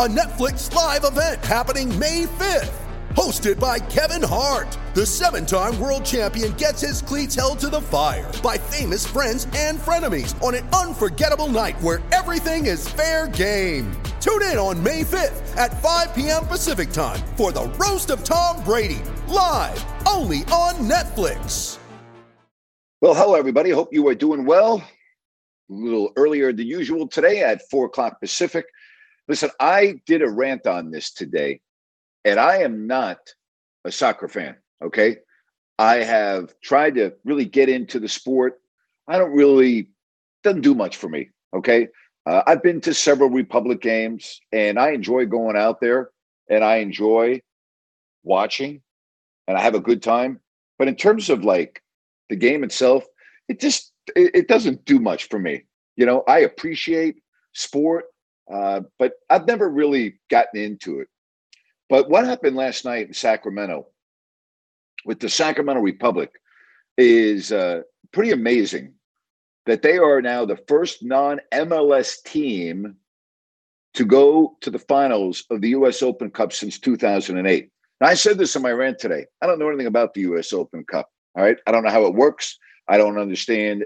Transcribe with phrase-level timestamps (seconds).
[0.00, 2.72] a Netflix live event happening May 5th.
[3.10, 7.82] Hosted by Kevin Hart, the seven time world champion gets his cleats held to the
[7.82, 13.92] fire by famous friends and frenemies on an unforgettable night where everything is fair game.
[14.22, 16.46] Tune in on May 5th at 5 p.m.
[16.46, 21.76] Pacific time for the Roast of Tom Brady, live only on Netflix.
[23.02, 23.68] Well, hello, everybody.
[23.68, 24.76] Hope you are doing well.
[24.78, 24.82] A
[25.68, 28.64] little earlier than usual today at four o'clock Pacific.
[29.30, 31.60] Listen, I did a rant on this today,
[32.24, 33.18] and I am not
[33.84, 34.56] a soccer fan.
[34.82, 35.18] Okay.
[35.78, 38.60] I have tried to really get into the sport.
[39.06, 39.90] I don't really,
[40.42, 41.30] doesn't do much for me.
[41.54, 41.86] Okay.
[42.26, 46.10] Uh, I've been to several Republic games, and I enjoy going out there
[46.48, 47.40] and I enjoy
[48.24, 48.82] watching,
[49.46, 50.40] and I have a good time.
[50.76, 51.80] But in terms of like,
[52.30, 53.04] the game itself,
[53.48, 55.62] it just it, it, doesn't do much for me.
[55.96, 58.06] You know, I appreciate sport,
[58.52, 61.08] uh, but I've never really gotten into it.
[61.88, 63.86] But what happened last night in Sacramento
[65.04, 66.30] with the Sacramento Republic
[66.98, 67.82] is uh,
[68.12, 68.94] pretty amazing
[69.66, 72.96] that they are now the first non-MLS team
[73.94, 76.02] to go to the finals of the U.S.
[76.02, 77.70] Open Cup since 2008.
[78.00, 79.26] Now, I said this in my rant today.
[79.42, 80.52] I don't know anything about the U.S.
[80.52, 81.08] Open Cup.
[81.36, 81.56] All right.
[81.66, 82.58] I don't know how it works.
[82.88, 83.84] I don't understand,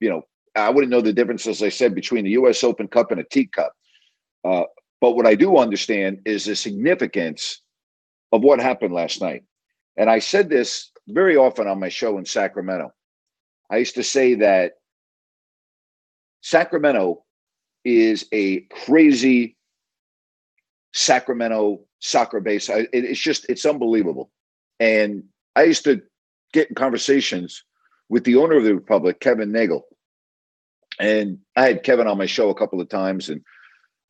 [0.00, 0.22] you know,
[0.54, 3.24] I wouldn't know the difference, as I said, between the US Open Cup and a
[3.24, 3.72] teacup.
[4.46, 4.64] Uh,
[5.00, 7.60] but what I do understand is the significance
[8.32, 9.42] of what happened last night.
[9.96, 12.92] And I said this very often on my show in Sacramento.
[13.70, 14.74] I used to say that
[16.42, 17.24] Sacramento
[17.84, 19.56] is a crazy
[20.92, 22.70] Sacramento soccer base.
[22.70, 24.30] It's just, it's unbelievable.
[24.78, 25.24] And
[25.56, 26.02] I used to
[26.52, 27.64] get in conversations
[28.08, 29.86] with the owner of the Republic, Kevin Nagle.
[31.00, 33.28] And I had Kevin on my show a couple of times.
[33.28, 33.42] And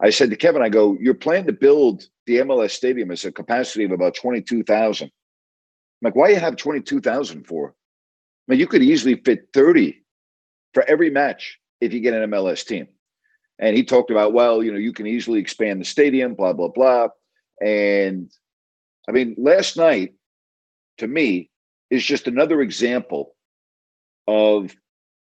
[0.00, 3.32] I said to Kevin, I go, You're planning to build the MLS stadium as a
[3.32, 5.06] capacity of about 22,000.
[5.06, 5.10] I'm
[6.02, 7.74] like, Why you have 22,000 for?
[8.48, 10.02] I mean, you could easily fit 30
[10.74, 12.88] for every match if you get an MLS team.
[13.58, 16.68] And he talked about, well, you know, you can easily expand the stadium, blah, blah,
[16.68, 17.08] blah.
[17.62, 18.30] And
[19.08, 20.14] I mean, last night,
[20.98, 21.50] to me,
[21.90, 23.34] is just another example
[24.26, 24.74] of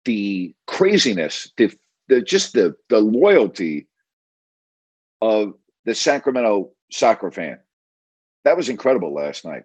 [0.03, 1.73] the craziness, the,
[2.07, 3.87] the just the the loyalty
[5.21, 5.53] of
[5.85, 7.59] the Sacramento soccer fan.
[8.43, 9.63] That was incredible last night.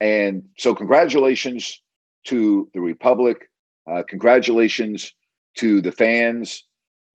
[0.00, 1.80] And so congratulations
[2.24, 3.50] to the Republic.
[3.90, 5.12] Uh, congratulations
[5.58, 6.64] to the fans.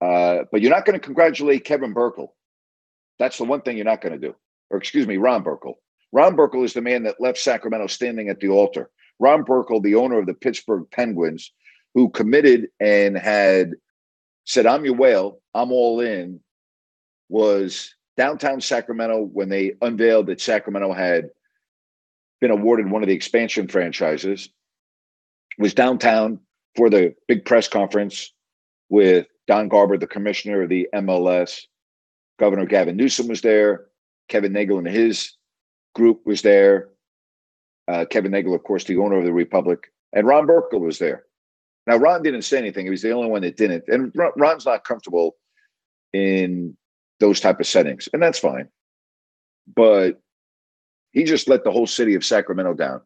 [0.00, 2.28] Uh, but you're not going to congratulate Kevin Burkle.
[3.18, 4.34] That's the one thing you're not going to do.
[4.70, 5.74] Or excuse me, Ron Burkle.
[6.12, 8.90] Ron Burkle is the man that left Sacramento standing at the altar.
[9.18, 11.52] Ron Burkle, the owner of the Pittsburgh Penguins,
[11.94, 13.72] who committed and had
[14.44, 16.40] said, I'm your whale, I'm all in,
[17.30, 21.30] was downtown Sacramento when they unveiled that Sacramento had
[22.40, 24.50] been awarded one of the expansion franchises,
[25.58, 26.40] was downtown
[26.76, 28.34] for the big press conference
[28.88, 31.62] with Don Garber, the commissioner of the MLS.
[32.38, 33.86] Governor Gavin Newsom was there.
[34.28, 35.34] Kevin Nagle and his
[35.94, 36.88] group was there.
[37.88, 41.24] Uh, Kevin Nagle, of course, the owner of the Republic, and Ron Burkle was there.
[41.86, 42.86] Now, Ron didn't say anything.
[42.86, 43.84] He was the only one that didn't.
[43.88, 45.36] And Ron's not comfortable
[46.12, 46.76] in
[47.20, 48.68] those type of settings, and that's fine.
[49.74, 50.20] But
[51.12, 53.00] he just let the whole city of Sacramento down.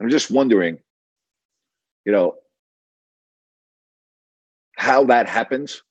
[0.00, 0.78] I'm just wondering,
[2.04, 2.36] you know,
[4.76, 5.82] how that happens.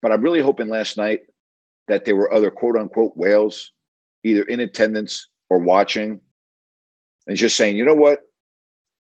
[0.00, 1.20] But I'm really hoping last night
[1.88, 3.72] that there were other quote unquote whales
[4.24, 6.20] either in attendance or watching
[7.26, 8.20] and just saying, you know what?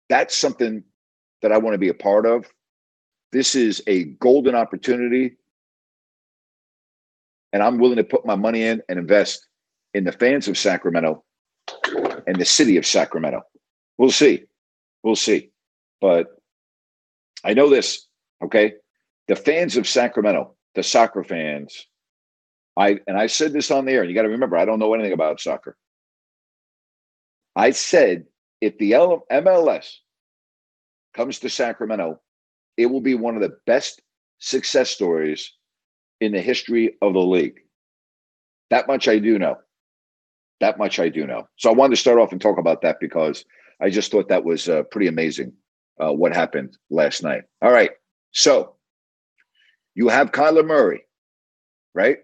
[0.09, 0.83] That's something
[1.43, 2.47] that I want to be a part of.
[3.33, 5.37] This is a golden opportunity.
[7.53, 9.47] And I'm willing to put my money in and invest
[9.95, 11.25] in the fans of Sacramento
[12.27, 13.43] and the city of Sacramento.
[13.99, 14.45] We'll see.
[15.03, 15.51] We'll see.
[16.01, 16.29] But
[17.45, 18.07] I know this,
[18.45, 18.75] okay?
[19.29, 21.87] The fans of Sacramento, the soccer fans,
[22.77, 24.79] I and I said this on the air, and you got to remember, I don't
[24.79, 25.77] know anything about soccer.
[27.57, 28.27] I said
[28.61, 29.97] if the MLS
[31.15, 32.21] comes to Sacramento,
[32.77, 34.01] it will be one of the best
[34.39, 35.53] success stories
[36.21, 37.61] in the history of the league.
[38.71, 39.57] That much I do know.
[40.61, 41.49] That much I do know.
[41.57, 43.45] So I wanted to start off and talk about that because
[43.81, 45.53] I just thought that was uh, pretty amazing
[45.99, 47.45] uh, what happened last night.
[47.63, 47.91] All right.
[48.33, 48.77] So
[49.95, 51.05] you have Kyler Murray,
[51.95, 52.19] right?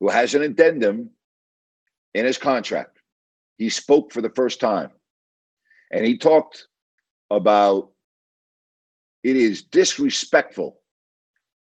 [0.00, 1.10] Who has an addendum
[2.14, 2.98] in his contract.
[3.58, 4.90] He spoke for the first time
[5.90, 6.66] and he talked
[7.30, 7.90] about
[9.22, 10.80] it is disrespectful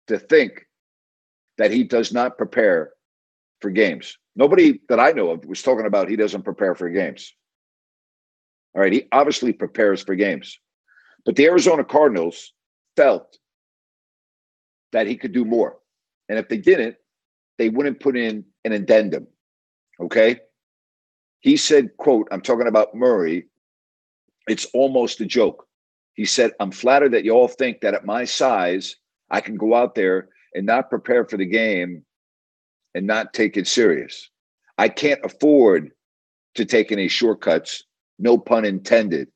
[0.07, 0.65] to think
[1.59, 2.93] that he does not prepare
[3.61, 4.17] for games.
[4.35, 7.33] Nobody that I know of was talking about he doesn't prepare for games.
[8.73, 10.57] All right, he obviously prepares for games.
[11.25, 12.53] But the Arizona Cardinals
[12.95, 13.37] felt
[14.93, 15.77] that he could do more.
[16.29, 16.95] And if they didn't,
[17.57, 19.27] they wouldn't put in an addendum.
[19.99, 20.39] Okay?
[21.41, 23.47] He said, quote, I'm talking about Murray,
[24.47, 25.67] it's almost a joke.
[26.13, 28.95] He said, I'm flattered that you all think that at my size,
[29.29, 32.03] I can go out there and not prepare for the game
[32.95, 34.29] and not take it serious.
[34.77, 35.91] I can't afford
[36.55, 37.83] to take any shortcuts,
[38.17, 39.29] no pun intended.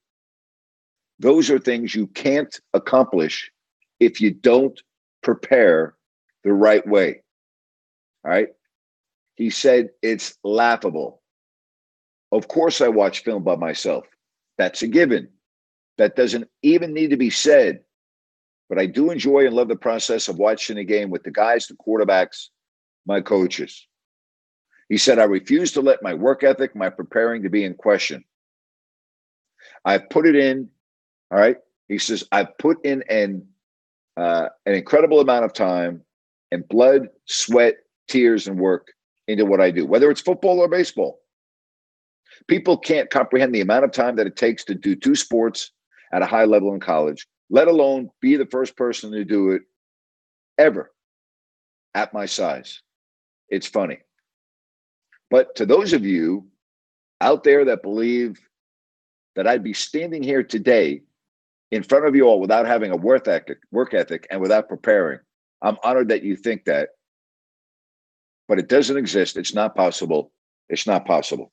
[1.20, 3.52] Those are things you can't accomplish
[4.00, 4.82] if you don't
[5.22, 5.96] prepare
[6.44, 7.22] the right way.
[8.26, 8.50] All right.
[9.36, 11.22] He said it's laughable.
[12.32, 14.06] Of course, I watch film by myself.
[14.58, 15.30] That's a given.
[15.98, 17.82] That doesn't even need to be said.
[18.74, 21.68] But I do enjoy and love the process of watching the game with the guys,
[21.68, 22.48] the quarterbacks,
[23.06, 23.88] my coaches.
[24.90, 28.26] He said, I refuse to let my work ethic, my preparing to be in question.
[29.86, 30.70] I've put it in,
[31.30, 31.58] all right.
[31.88, 33.46] He says, I've put in an
[34.18, 36.02] uh, an incredible amount of time
[36.52, 37.76] and blood, sweat,
[38.08, 38.88] tears, and work
[39.28, 41.20] into what I do, whether it's football or baseball.
[42.48, 45.70] People can't comprehend the amount of time that it takes to do two sports
[46.12, 49.62] at a high level in college, let alone be the first person to do it
[50.58, 50.92] ever
[51.94, 52.82] at my size.
[53.48, 54.00] It's funny.
[55.30, 56.48] But to those of you
[57.22, 58.42] out there that believe
[59.36, 61.04] that I'd be standing here today
[61.70, 65.20] in front of you all without having a work ethic, work ethic and without preparing,
[65.62, 66.90] I'm honored that you think that.
[68.48, 69.38] But it doesn't exist.
[69.38, 70.32] It's not possible.
[70.70, 71.52] It's not possible.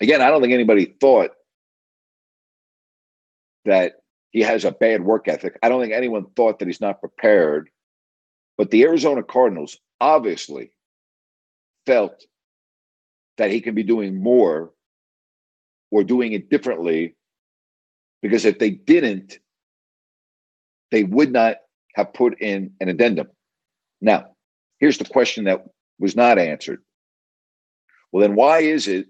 [0.00, 1.32] Again, I don't think anybody thought
[3.64, 3.94] that
[4.30, 5.58] he has a bad work ethic.
[5.62, 7.70] I don't think anyone thought that he's not prepared.
[8.56, 10.72] But the Arizona Cardinals obviously
[11.86, 12.26] felt
[13.38, 14.72] that he can be doing more
[15.90, 17.14] or doing it differently
[18.20, 19.38] because if they didn't,
[20.90, 21.56] they would not
[21.94, 23.28] have put in an addendum.
[24.00, 24.32] Now,
[24.80, 25.64] here's the question that
[25.98, 26.82] was not answered.
[28.12, 29.06] Well, then why is it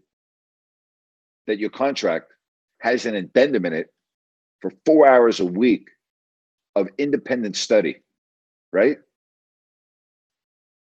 [1.46, 2.32] that your contract
[2.80, 3.88] has an addendum in it
[4.60, 5.88] for four hours a week
[6.74, 8.02] of independent study,
[8.72, 8.98] right?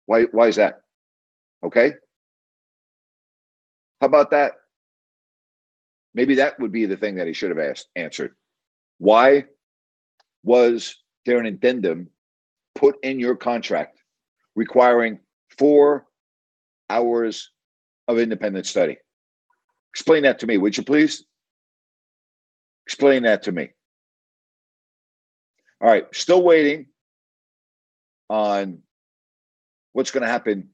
[0.05, 0.81] Why, why is that?
[1.63, 1.93] Okay.
[4.01, 4.53] How about that?
[6.13, 8.35] Maybe that would be the thing that he should have asked, answered.
[8.99, 9.45] Why
[10.43, 10.95] was
[11.25, 12.09] there an addendum
[12.75, 14.01] put in your contract
[14.55, 15.19] requiring
[15.57, 16.05] four
[16.89, 17.51] hours
[18.07, 18.97] of independent study?
[19.91, 21.25] Explain that to me, would you please?
[22.87, 23.69] Explain that to me.
[25.81, 26.87] All right, still waiting
[28.29, 28.79] on
[29.93, 30.69] what's going to happen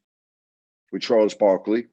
[0.91, 1.87] with Charles Barkley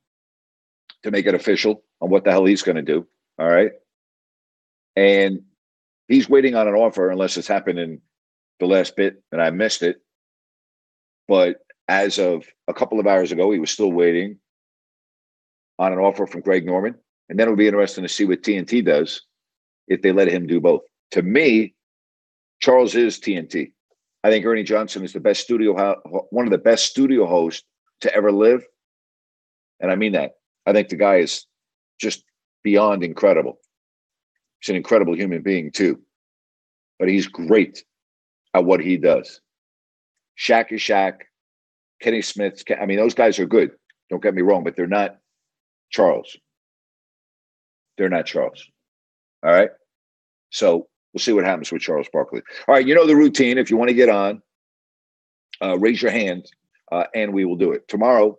[1.02, 3.06] to make it official on what the hell he's going to do.
[3.38, 3.72] All right.
[4.96, 5.42] And
[6.08, 8.00] he's waiting on an offer unless it's happened in
[8.58, 10.02] the last bit and I missed it.
[11.28, 14.38] But as of a couple of hours ago, he was still waiting
[15.78, 16.96] on an offer from Greg Norman.
[17.28, 19.22] And then it'll be interesting to see what TNT does
[19.88, 20.82] if they let him do both.
[21.12, 21.74] To me,
[22.60, 23.72] Charles is TNT.
[24.24, 27.64] I think Ernie Johnson is the best studio, ho- one of the best studio hosts
[28.02, 28.64] to ever live.
[29.80, 30.32] And I mean that.
[30.66, 31.46] I think the guy is
[32.00, 32.24] just
[32.62, 33.58] beyond incredible.
[34.60, 36.00] He's an incredible human being too,
[36.98, 37.84] but he's great
[38.54, 39.40] at what he does.
[40.38, 41.14] Shaq is Shaq.
[42.00, 42.62] Kenny Smith.
[42.80, 43.72] I mean, those guys are good.
[44.10, 45.16] Don't get me wrong, but they're not
[45.90, 46.36] Charles.
[47.96, 48.64] They're not Charles.
[49.42, 49.70] All right.
[50.50, 52.42] So we'll see what happens with Charles Barkley.
[52.66, 52.86] All right.
[52.86, 53.58] You know the routine.
[53.58, 54.42] If you want to get on,
[55.62, 56.46] uh, raise your hand
[56.92, 57.86] uh, and we will do it.
[57.88, 58.36] Tomorrow,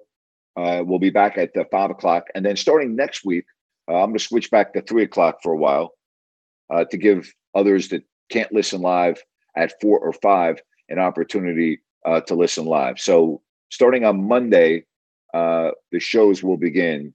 [0.57, 2.25] uh, we'll be back at uh, five o'clock.
[2.35, 3.45] And then starting next week,
[3.89, 5.93] uh, I'm going to switch back to three o'clock for a while
[6.69, 9.21] uh, to give others that can't listen live
[9.55, 11.79] at four or five an opportunity
[12.25, 12.99] to listen live.
[12.99, 14.85] So starting on Monday,
[15.33, 17.13] the shows will begin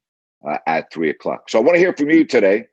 [0.66, 1.50] at three o'clock.
[1.50, 2.66] So I want to hear from you today.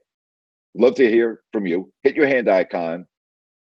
[0.73, 1.91] Love to hear from you.
[2.03, 3.05] Hit your hand icon,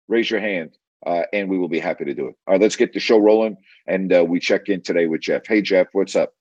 [0.08, 2.36] raise your hand, uh, and we will be happy to do it.
[2.48, 5.48] All right, let's get the show rolling, and uh, we check in today with Jeff.
[5.48, 6.34] Hey, Jeff, what's up?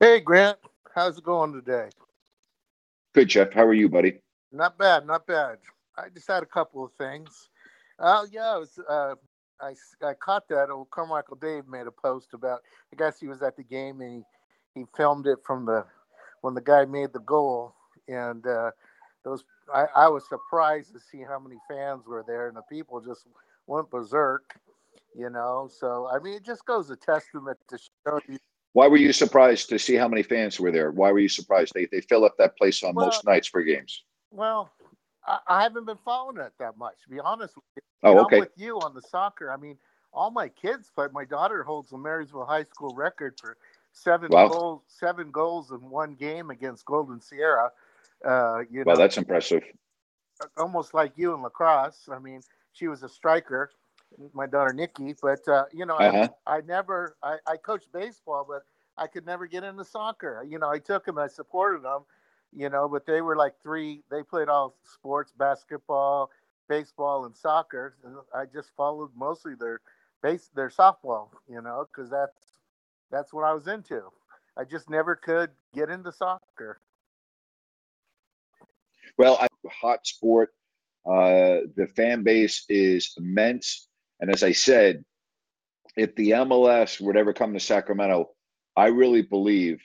[0.00, 0.58] Hey, Grant.
[0.94, 1.88] How's it going today?
[3.14, 3.52] Good, Jeff.
[3.52, 4.18] How are you, buddy?
[4.50, 5.58] Not bad, not bad.
[5.96, 7.48] I just had a couple of things.
[7.98, 9.14] Oh, yeah, it was, uh,
[9.60, 10.70] I, I caught that.
[10.70, 12.60] Old Carmichael Dave made a post about,
[12.92, 14.24] I guess he was at the game and
[14.74, 15.84] he, he filmed it from the,
[16.40, 17.74] when the guy made the goal.
[18.08, 18.72] And uh,
[19.24, 23.00] those, I, I was surprised to see how many fans were there and the people
[23.00, 23.26] just
[23.66, 24.58] went berserk,
[25.16, 25.68] you know.
[25.70, 28.38] So, I mean, it just goes a testament to show you
[28.72, 30.90] Why were you surprised to see how many fans were there?
[30.90, 31.72] Why were you surprised?
[31.74, 34.04] They they fill up that place on Well- most nights for games.
[34.30, 34.70] Well,
[35.26, 37.82] I, I haven't been following it that much, to be honest with you.
[38.02, 38.40] Oh, And I'm okay.
[38.40, 39.50] with you on the soccer.
[39.52, 39.76] I mean,
[40.12, 41.06] all my kids play.
[41.12, 43.56] My daughter holds the Marysville High School record for
[43.92, 44.48] seven Wow.
[44.48, 47.70] goals, seven goals in one game against Golden Sierra.
[48.24, 49.62] Uh, you Well, know, that's impressive.
[50.56, 52.08] almost like you in lacrosse.
[52.10, 53.70] I mean, she was a striker,
[54.32, 55.14] my daughter Nikki.
[55.20, 56.28] But uh, you know, Uh-huh.
[56.46, 58.62] I, I never, I, I coached baseball, but
[58.96, 60.44] I could never get into soccer.
[60.48, 62.02] You know, I took them, I supported them.
[62.54, 64.02] You know, but they were like three.
[64.10, 66.30] They played all sports: basketball,
[66.68, 67.94] baseball, and soccer.
[68.04, 69.80] And I just followed mostly their
[70.22, 71.28] base, their softball.
[71.48, 72.58] You know, because that's
[73.10, 74.02] that's what I was into.
[74.56, 76.80] I just never could get into soccer.
[79.18, 80.50] Well, I, hot sport.
[81.06, 83.88] Uh, the fan base is immense,
[84.20, 85.04] and as I said,
[85.96, 88.30] if the MLS would ever come to Sacramento,
[88.76, 89.80] I really believe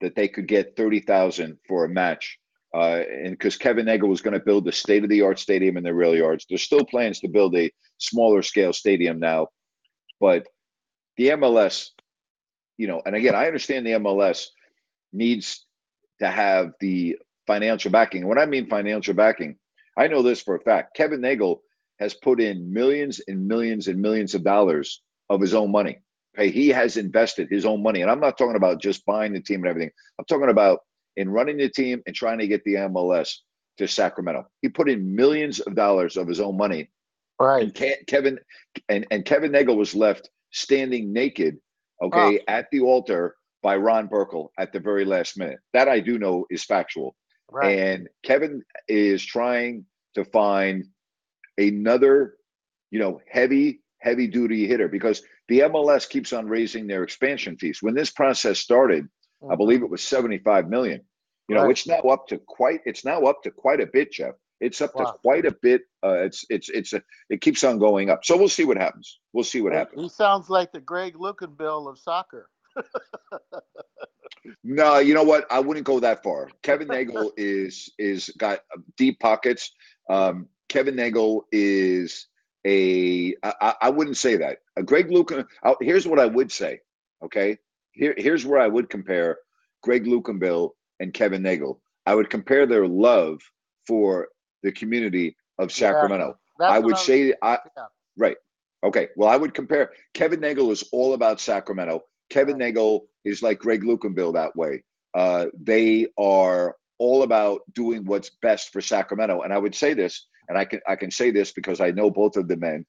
[0.00, 2.38] that they could get thirty thousand for a match.
[2.74, 5.76] Uh, and because Kevin Nagle was going to build a state of the art stadium
[5.76, 9.46] in the rail yards, there's still plans to build a smaller scale stadium now,
[10.18, 10.48] but
[11.16, 11.90] the MLS,
[12.76, 14.46] you know, and again, I understand the MLS
[15.12, 15.64] needs
[16.20, 17.16] to have the
[17.46, 18.26] financial backing.
[18.26, 19.56] When I mean financial backing,
[19.96, 20.96] I know this for a fact.
[20.96, 21.62] Kevin Nagle
[22.00, 25.98] has put in millions and millions and millions of dollars of his own money.
[26.36, 29.40] Okay, he has invested his own money, and I'm not talking about just buying the
[29.40, 29.90] team and everything.
[30.18, 30.80] I'm talking about
[31.16, 33.36] in running the team and trying to get the MLS
[33.78, 34.46] to Sacramento.
[34.60, 36.90] He put in millions of dollars of his own money,
[37.40, 37.64] Right.
[37.64, 38.38] and Kevin
[38.88, 41.58] and and Kevin Nagle was left standing naked,
[42.02, 42.44] okay, oh.
[42.48, 45.58] at the altar by Ron Burkle at the very last minute.
[45.72, 47.14] That I do know is factual.
[47.50, 47.78] Right.
[47.78, 49.84] And Kevin is trying
[50.14, 50.86] to find
[51.58, 52.34] another,
[52.90, 57.78] you know, heavy, heavy duty hitter because the MLS keeps on raising their expansion fees.
[57.82, 59.08] When this process started,
[59.50, 61.02] I believe it was 75 million.
[61.48, 61.72] You know, Right.
[61.72, 64.34] it's now up to quite it's now up to quite a bit, Jeff.
[64.60, 65.82] It's up to quite a bit.
[66.02, 68.24] Uh, it's it's it's a, it keeps on going up.
[68.24, 69.20] So we'll see what happens.
[69.34, 70.00] We'll see what happens.
[70.00, 72.48] He sounds like the Greg Lukenbill of soccer.
[74.62, 75.46] No, you know what?
[75.50, 76.48] I wouldn't go that far.
[76.62, 78.60] Kevin Nagle is is got
[78.96, 79.72] deep pockets.
[80.10, 82.26] Um, Kevin Nagle is
[82.66, 83.34] a.
[83.42, 84.58] I, I- I wouldn't say that.
[84.76, 85.46] A Greg Lucan.
[85.62, 86.80] uh, Here's what I would say.
[87.24, 87.58] Okay.
[87.92, 89.38] Here, here's where I would compare
[89.82, 91.80] Greg Lukenbill and Kevin Nagle.
[92.06, 93.40] I would compare their love
[93.86, 94.28] for
[94.62, 96.36] the community of Sacramento.
[96.58, 97.84] That's I would was- say I yeah.
[98.18, 98.36] right.
[98.82, 99.08] Okay.
[99.16, 102.02] Well, I would compare Kevin Nagle is all about Sacramento.
[102.34, 102.58] Kevin.
[102.58, 104.82] Nagle is like Greg Lukenbill that way.
[105.14, 109.42] Uh, they are all about doing what's best for Sacramento.
[109.42, 112.10] And I would say this, and I can I can say this because I know
[112.10, 112.84] both of the men.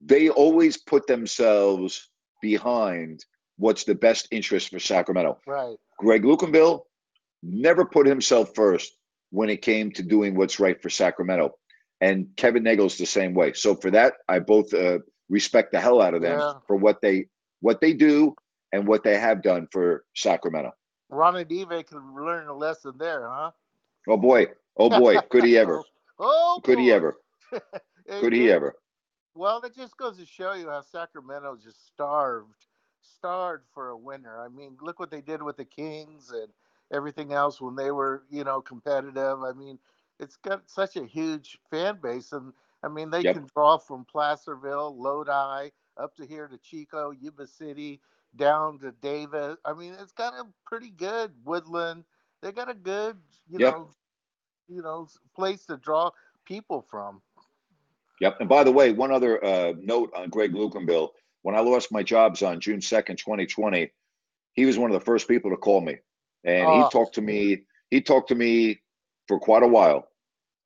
[0.00, 2.10] They always put themselves
[2.42, 3.24] behind
[3.56, 5.38] what's the best interest for Sacramento.
[5.46, 5.76] Right.
[5.98, 6.82] Greg Lukenbill
[7.42, 8.96] never put himself first
[9.30, 11.54] when it came to doing what's right for Sacramento.
[12.00, 13.52] And Kevin Nagle's the same way.
[13.54, 14.98] So for that, I both uh,
[15.28, 16.54] respect the hell out of them Yeah.
[16.66, 17.26] for what they
[17.64, 18.36] what they do
[18.72, 20.72] and what they have done for Sacramento.
[21.10, 23.52] Ranadivé can learn a lesson there, huh?
[24.08, 25.86] Oh boy, oh boy, could he ever?
[26.18, 27.18] Oh, Could he ever?
[28.18, 28.76] Could he ever?
[29.34, 32.66] Well, that just goes to show you how Sacramento just starved,
[33.02, 34.40] starved for a winner.
[34.40, 36.52] I mean, look what they did with the Kings and
[36.92, 39.42] everything else when they were, you know, competitive.
[39.42, 39.78] I mean,
[40.20, 42.52] it's got such a huge fan base, and
[42.82, 43.36] I mean, they Yep.
[43.36, 48.00] can draw from Placerville, Lodi, up to here to Chico, Yuba City,
[48.36, 49.56] down to Davis.
[49.64, 52.04] I mean, it's got a pretty good Woodland.
[52.42, 53.74] They got a good, you Yep.
[53.74, 53.94] know,
[54.68, 56.10] you know, place to draw
[56.44, 57.22] people from.
[58.20, 58.40] Yep.
[58.40, 61.10] And by the way, one other uh, note on Greg Lukenbill.
[61.42, 63.90] When I lost my jobs on June 2nd, 2020,
[64.54, 65.98] he was one of the first people to call me.
[66.44, 66.86] And he Oh.
[66.86, 68.80] talked to me, he talked to me
[69.28, 70.08] for quite a while.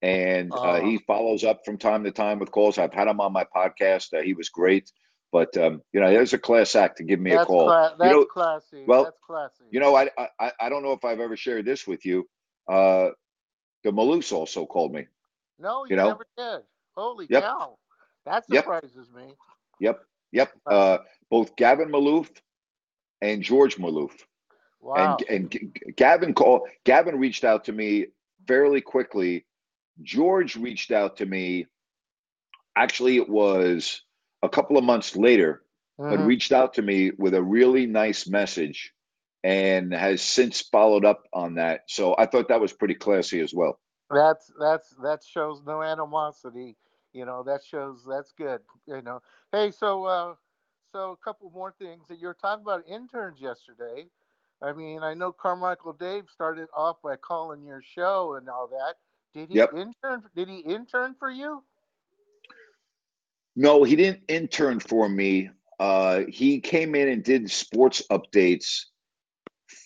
[0.03, 0.81] And uh, Oh.
[0.81, 2.79] he follows up from time to time with calls.
[2.79, 4.17] I've had him on my podcast.
[4.17, 4.93] Uh, he was great.
[5.31, 7.67] But, um, you know, there's a class act to give me that's a call.
[7.67, 8.85] cla- that's know- classy.
[8.87, 9.65] well, that's classy.
[9.71, 10.09] You know, I,
[10.41, 12.27] I, I don't know if I've ever shared this with you.
[12.67, 13.11] Uh,
[13.85, 15.07] the Maloofs also called me.
[15.59, 16.63] no, you, you know, never did.
[16.97, 17.43] Holy Yep.
[17.43, 17.79] cow!
[18.25, 18.65] That Yep.
[18.65, 19.35] surprises me.
[19.81, 20.01] Yep,
[20.33, 20.53] yep.
[20.67, 20.99] Uh,
[21.31, 22.29] both Gavin Maloof
[23.21, 24.13] and George Maloof.
[24.81, 25.17] Wow.
[25.29, 26.63] And and Gavin called.
[26.85, 28.07] Gavin reached out to me
[28.47, 29.47] fairly quickly.
[30.03, 31.67] George reached out to me.
[32.77, 34.03] Actually, it was
[34.43, 35.63] a couple of months later,
[36.09, 36.25] but Mhm.
[36.25, 38.95] reached out to me with a really nice message,
[39.45, 41.83] and has since followed up on that.
[41.89, 43.81] So I thought that was pretty classy as well.
[44.11, 46.77] That's that's that shows no animosity.
[47.13, 48.61] You know, that shows that's good.
[48.87, 49.23] You know.
[49.53, 50.35] Hey, so uh
[50.93, 54.09] so a couple more things that you were talking about interns yesterday.
[54.63, 58.97] I mean, I know Carmichael Dave started off by calling your show and all that.
[59.35, 59.71] Did he Yep.
[59.77, 61.63] intern did he intern for you?
[63.61, 65.51] No, he didn't intern for me.
[65.81, 68.85] Uh, he came in and did sports updates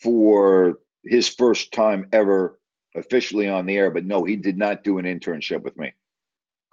[0.02, 2.60] for his first time ever
[2.94, 3.90] officially on the air.
[3.90, 5.94] But no, he did not do an internship with me.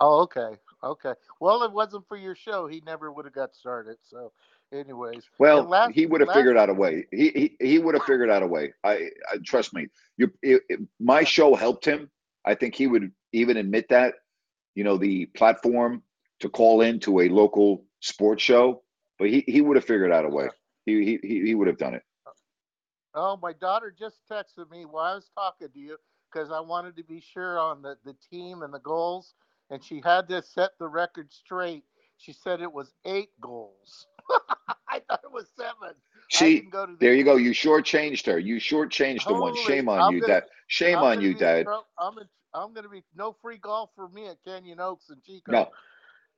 [0.01, 0.57] Oh, okay.
[0.83, 1.13] Okay.
[1.39, 2.67] Well, it wasn't for your show.
[2.67, 3.95] He never would have got started.
[4.03, 4.33] So,
[4.73, 5.23] anyways.
[5.39, 7.05] Well, last- he would have last- figured out a way.
[7.11, 8.73] He he, he would have figured out a way.
[8.83, 9.87] I, I trust me.
[10.17, 12.11] You, it, it- my show helped him.
[12.43, 14.15] I think he would even admit that.
[14.75, 16.03] You know, the platform
[16.39, 18.83] to call into a local sports show,
[19.17, 20.49] but he, he would have figured out a way.
[20.85, 22.03] He he he, would have done it.
[23.13, 25.97] Oh, my daughter just texted me while I was talking to you
[26.31, 29.33] because I wanted to be sure on the, the team and the goals,
[29.69, 31.83] and she had to set the record straight.
[32.17, 34.07] She said it was eight goals.
[34.89, 35.95] I thought it was seven.
[36.31, 37.33] See, didn't go to the there you game.
[37.33, 37.37] go.
[37.37, 38.37] You shortchanged her.
[38.39, 39.55] You shortchanged the one.
[39.55, 40.43] Shame on I'm you, gonna- Dad.
[40.67, 41.65] Shame I'm on you, Dad.
[41.65, 45.23] trou- I'm in, I'm gonna be no free golf for me at Canyon Oaks and
[45.23, 45.51] Chico.
[45.51, 45.69] No,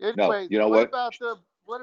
[0.01, 0.87] Anyways, you know what, what?
[0.89, 1.81] about the what?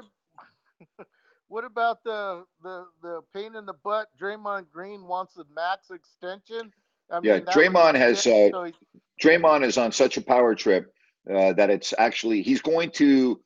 [1.49, 4.07] What about the the the pain in the butt?
[4.21, 6.71] Draymond Green wants a max extension.
[7.11, 8.73] I Yeah, mean, that Draymond has, uh, so he-
[9.21, 10.93] Draymond is on such a power trip
[11.27, 13.41] uh, that it's actually he's going to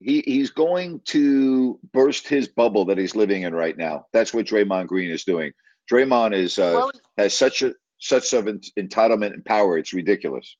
[0.00, 4.06] he he's going to burst his bubble that he's living in right now.
[4.14, 5.52] That's what Draymond Green is doing.
[5.90, 9.76] Draymond is uh, well, has such a such of entitlement and power.
[9.76, 10.56] It's ridiculous.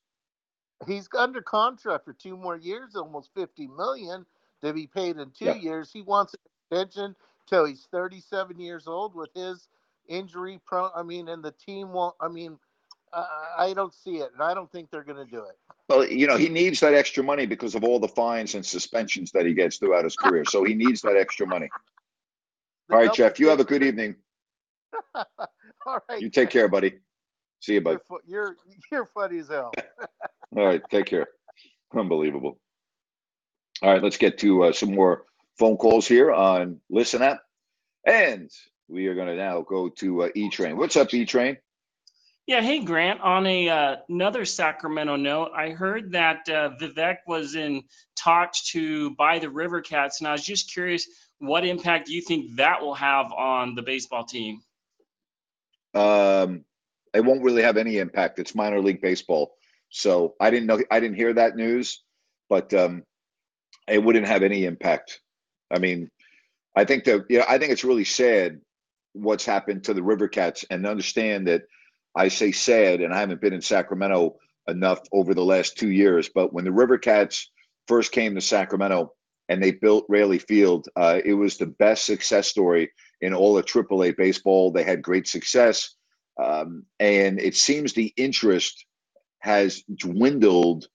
[0.86, 4.26] He's under contract for two more years, almost fifty million
[4.62, 5.54] to be paid in two Yeah.
[5.54, 5.92] years.
[5.92, 6.40] He wants an
[6.70, 7.16] extension
[7.46, 9.68] till he's thirty-seven years old with his
[10.08, 10.90] injury prone.
[10.94, 12.14] I mean, and the team won't.
[12.20, 12.58] I mean,
[13.12, 13.26] uh,
[13.58, 15.58] I don't see it, and I don't think they're going to do it.
[15.88, 19.32] Well, you know, he needs that extra money because of all the fines and suspensions
[19.32, 20.44] that he gets throughout his career.
[20.44, 21.68] So he needs that extra money.
[22.90, 24.16] All right, Jeff, you have a good evening.
[25.14, 27.00] All right, You take care, buddy.
[27.60, 27.90] See you, bud.
[27.90, 28.56] You're, fu- you're
[28.90, 29.72] you're funny as hell.
[30.56, 31.26] All right, take care.
[31.94, 32.58] Unbelievable.
[33.82, 35.24] All right, let's get to uh, some more
[35.58, 37.40] phone calls here on Listen App.
[38.06, 38.50] And
[38.88, 40.76] we are going to now go to uh, E Train.
[40.76, 41.56] What's up, E Train?
[42.46, 43.20] Yeah, hey Grant.
[43.20, 47.84] On a uh, another Sacramento note, I heard that uh, Vivek was in
[48.16, 51.06] talks to buy the River Cats, and I was just curious,
[51.38, 54.60] what impact do you think that will have on the baseball team?
[55.94, 56.64] Um,
[57.14, 58.40] it won't really have any impact.
[58.40, 59.54] It's minor league baseball.
[59.92, 62.02] So I didn't know, I didn't hear that news,
[62.48, 63.04] but um,
[63.86, 65.20] it wouldn't have any impact.
[65.70, 66.10] I mean,
[66.74, 68.60] I think that, you know, I think it's really sad
[69.12, 71.64] what's happened to the River Cats and understand that
[72.16, 76.30] I say sad, and I haven't been in Sacramento enough over the last two years,
[76.34, 77.50] but when the River Cats
[77.86, 79.12] first came to Sacramento
[79.50, 83.66] and they built Raley Field, uh, it was the best success story in all of
[83.66, 84.72] AAA baseball.
[84.72, 85.94] They had great success.
[86.42, 88.86] Um, and it seems the interest
[89.42, 90.86] has dwindled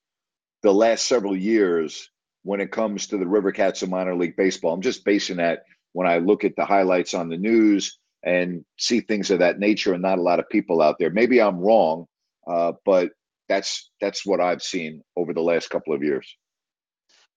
[0.63, 2.09] the last several years
[2.43, 4.73] when it comes to the River Cats of minor league baseball.
[4.73, 9.01] I'm just basing that when I look at the highlights on the news and see
[9.01, 11.09] things of that nature and not a lot of people out there.
[11.09, 12.05] Maybe I'm wrong,
[12.49, 13.11] uh, but
[13.49, 16.37] that's that's what I've seen over the last couple of years.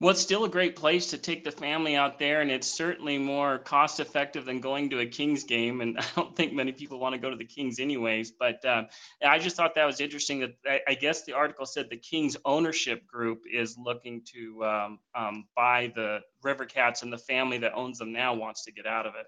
[0.01, 3.19] Well, it's still a great place to take the family out there, and it's certainly
[3.19, 5.83] more cost effective than going to a Kings game.
[5.83, 8.31] And I don't think many people want to go to the Kings anyways.
[8.31, 8.85] But uh,
[9.23, 10.41] I just thought that was interesting.
[10.41, 14.99] That I, I guess the article said the Kings ownership group is looking to um,
[15.15, 18.87] um, buy the River Cats, and the family that owns them now wants to get
[18.87, 19.27] out of it.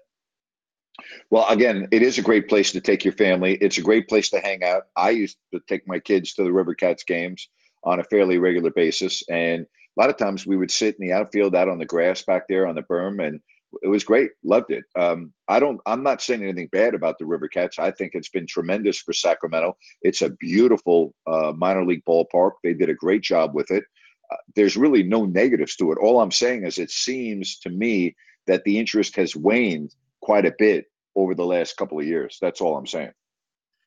[1.29, 3.53] Well, again, it is a great place to take your family.
[3.53, 4.83] It's a great place to hang out.
[4.95, 7.47] I used to take my kids to the River Cats games
[7.83, 11.13] on a fairly regular basis, and a lot of times we would sit in the
[11.13, 13.39] outfield out on the grass back there on the berm, and
[13.81, 14.31] it was great.
[14.43, 14.83] Loved it.
[14.95, 15.79] Um, I don't.
[15.85, 17.79] I'm not saying anything bad about the River Cats.
[17.79, 19.77] I think it's been tremendous for Sacramento.
[20.01, 22.51] It's a beautiful uh, minor league ballpark.
[22.63, 23.83] They did a great job with it.
[24.31, 25.97] Uh, there's really no negatives to it.
[25.97, 28.15] All I'm saying is it seems to me
[28.47, 32.37] that the interest has waned quite a bit over the last couple of years.
[32.41, 33.11] That's all I'm saying.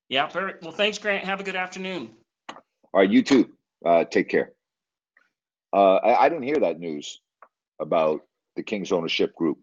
[0.09, 0.63] Yeah, perfect.
[0.63, 1.25] Well, thanks, Grant.
[1.25, 2.11] Have a good afternoon.
[2.49, 3.53] All right, you too.
[3.85, 4.53] Uh, take care.
[5.77, 7.19] Uh, I, I didn't hear that news.
[7.81, 8.23] about
[8.57, 9.59] the Kings ownership group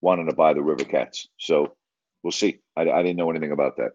[0.00, 1.28] wanting to buy the River Cats.
[1.38, 1.74] So
[2.22, 2.60] we'll see.
[2.76, 3.92] I, I didn't know anything about that.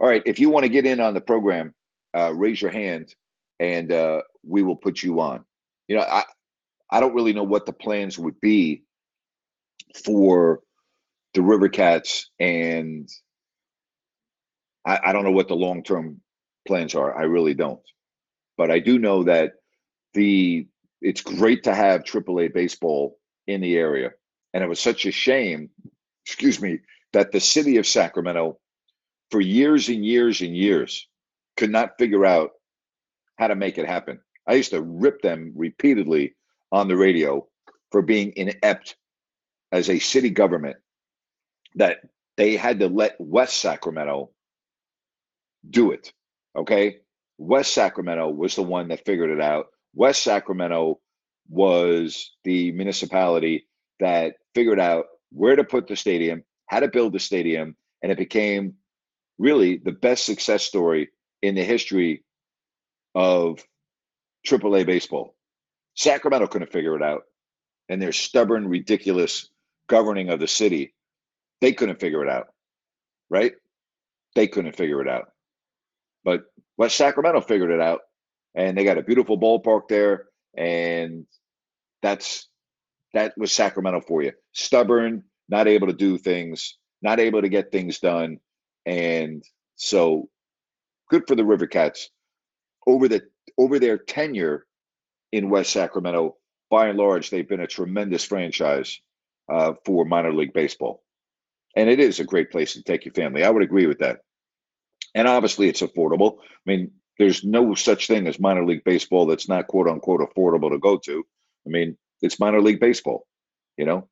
[0.00, 0.22] All right.
[0.26, 1.74] If you want to get in on the program,
[2.16, 3.14] uh, raise your hand
[3.60, 5.44] and uh, we will put you on.
[5.88, 6.24] You know, I,
[6.90, 8.84] I don't really know what the plans would be
[10.04, 10.60] for
[11.34, 13.08] the River Cats and
[14.86, 16.22] I, I don't know what the long term
[16.68, 17.16] plans are.
[17.18, 17.82] I really don't.
[18.58, 19.54] But I do know that
[20.14, 20.68] the
[21.00, 24.10] it's great to have AAA baseball in the area.
[24.52, 25.70] And it was such a shame,
[26.26, 26.80] excuse me,
[27.12, 28.58] that the city of Sacramento,
[29.30, 31.06] for years and years and years,
[31.56, 32.50] could not figure out
[33.38, 34.20] how to make it happen.
[34.46, 36.34] I used to rip them repeatedly
[36.72, 37.46] on the radio
[37.90, 38.96] for being inept
[39.72, 40.76] as a city government
[41.74, 41.98] that
[42.36, 44.30] they had to let West Sacramento
[45.68, 46.12] do it.
[46.56, 46.98] Okay.
[47.38, 49.66] West Sacramento was the one that figured it out.
[49.94, 51.00] West Sacramento
[51.48, 53.66] was the municipality
[53.98, 58.18] that figured out where to put the stadium, how to build the stadium, and it
[58.18, 58.74] became
[59.38, 61.10] really the best success story
[61.42, 62.24] in the history
[63.14, 63.64] of
[64.46, 65.34] AAA baseball.
[65.94, 67.22] Sacramento couldn't figure it out,
[67.88, 69.48] and their stubborn, ridiculous
[69.88, 70.94] governing of the city,
[71.60, 72.46] they couldn't figure it out,
[73.28, 73.52] right?
[74.36, 75.30] They couldn't figure it out.
[76.24, 76.44] But
[76.76, 78.00] West Sacramento figured it out,
[78.54, 81.26] and they got a beautiful ballpark there, and
[82.02, 82.48] that's
[83.14, 84.32] that was Sacramento for you.
[84.52, 88.38] Stubborn, not able to do things, not able to get things done,
[88.86, 89.42] and
[89.76, 90.28] so
[91.08, 92.10] good for the River Cats
[92.86, 93.22] over the
[93.58, 94.66] over their tenure
[95.32, 96.36] in West Sacramento.
[96.70, 99.00] By and large, they've been a tremendous franchise
[99.52, 101.02] uh, for minor league baseball,
[101.76, 103.42] and it is a great place to take your family.
[103.44, 104.20] I would agree with that
[105.14, 106.38] and obviously it's affordable.
[106.40, 110.70] I mean, there's no such thing as minor league baseball that's not quote unquote affordable
[110.70, 111.22] to go to.
[111.66, 113.26] I mean, it's minor league baseball,
[113.76, 114.08] you know,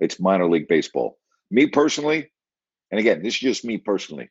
[0.00, 1.16] it's minor league baseball.
[1.52, 2.32] Me personally,
[2.90, 4.30] and again, this is just me personally.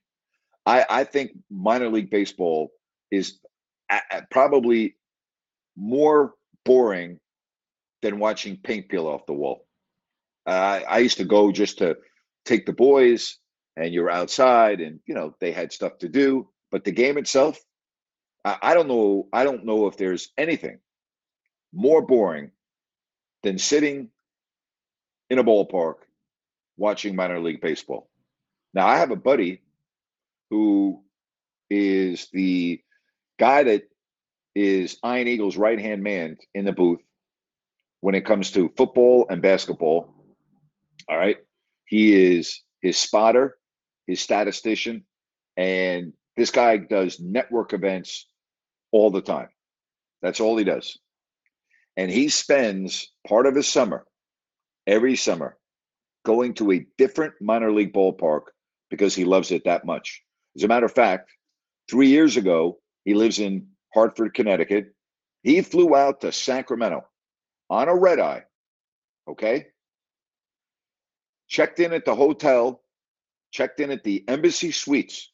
[0.65, 2.71] I, I think minor league baseball
[3.09, 3.39] is
[4.29, 4.97] probably
[5.77, 6.33] more
[6.65, 7.21] boring
[8.01, 9.65] than watching paint peel off the wall.
[10.45, 11.95] Uh, I used to go just to
[12.43, 13.37] take the boys
[13.77, 17.59] and you're outside and you know they had stuff to do but the game itself
[18.45, 20.79] I, don't know i don't know if there's anything
[21.73, 22.51] more boring
[23.43, 24.09] than sitting
[25.29, 25.95] in a ballpark
[26.77, 28.09] watching minor league baseball.
[28.73, 29.61] Now i have a buddy
[30.49, 31.03] who
[31.69, 32.81] is the
[33.39, 33.83] guy that
[34.55, 36.99] is iron eagle's right hand man in the booth
[38.01, 40.15] when it comes to football and basketball
[41.09, 41.37] all right?
[41.85, 43.57] He is his spotter
[44.07, 45.05] his statistician,
[45.55, 48.25] and this guy does network events
[48.91, 49.49] all the time.
[50.21, 50.97] That's all he does.
[51.97, 54.05] And he spends part of his summer,
[54.87, 55.57] every summer,
[56.25, 58.43] going to a different minor league ballpark
[58.89, 60.21] because he loves it that much.
[60.55, 61.31] As a matter of fact,
[61.89, 64.93] three years ago, he lives in Hartford, Connecticut.
[65.43, 67.05] He flew out to Sacramento
[67.69, 68.43] on a red eye,
[69.29, 69.67] okay?
[71.47, 72.81] Checked in at the hotel
[73.51, 75.31] checked in at the Embassy Suites,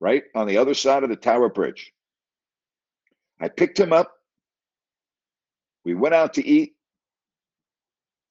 [0.00, 1.92] right on the other side of the Tower Bridge.
[3.40, 4.12] I picked him up.
[5.84, 6.74] We went out to eat.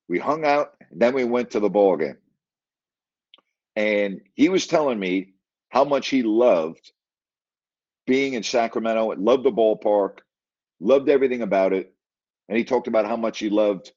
[0.09, 2.17] We hung out, and then we went to the ball game.
[3.75, 5.33] And he was telling me
[5.69, 6.91] how much he loved
[8.05, 10.19] being in Sacramento, loved the ballpark,
[10.79, 11.93] loved everything about it.
[12.49, 13.91] And he talked about how much he loved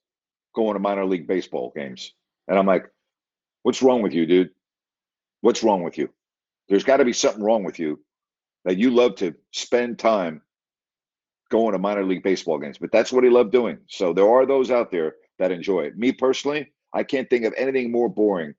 [0.55, 2.13] going to minor league baseball games.
[2.49, 2.87] And I'm like,
[3.63, 4.51] What's wrong with you, dude?
[5.43, 6.11] What's wrong with you?
[6.69, 8.01] There's got to be something wrong with you
[8.65, 10.43] that you love to spend time
[11.51, 13.79] going to minor league baseball games, but that's what he loved doing.
[13.89, 15.99] So there are those out there that enjoy it.
[15.99, 18.55] Me personally, I can't think of anything more boring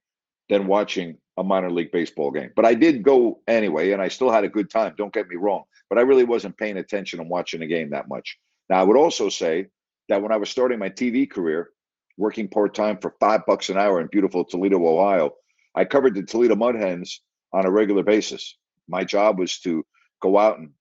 [0.49, 2.51] than watching a minor league baseball game.
[2.56, 4.93] But I did go anyway, and I still had a good time.
[4.97, 5.63] Don't get me wrong.
[5.89, 8.38] But I really wasn't paying attention and watching the game that much.
[8.69, 9.67] Now, I would also say
[10.10, 11.69] that when I was starting my TV career,
[12.17, 15.32] working part time for five bucks an hour in beautiful Toledo, Ohio.
[15.75, 17.21] I covered the Toledo Mud Hens
[17.54, 18.58] on a regular basis.
[18.88, 19.86] My job was to
[20.21, 20.71] go out and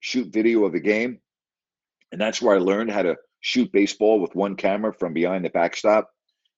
[0.00, 1.18] shoot video of the game.
[2.14, 5.50] And that's where I learned how to shoot baseball with one camera from behind the
[5.50, 6.08] backstop.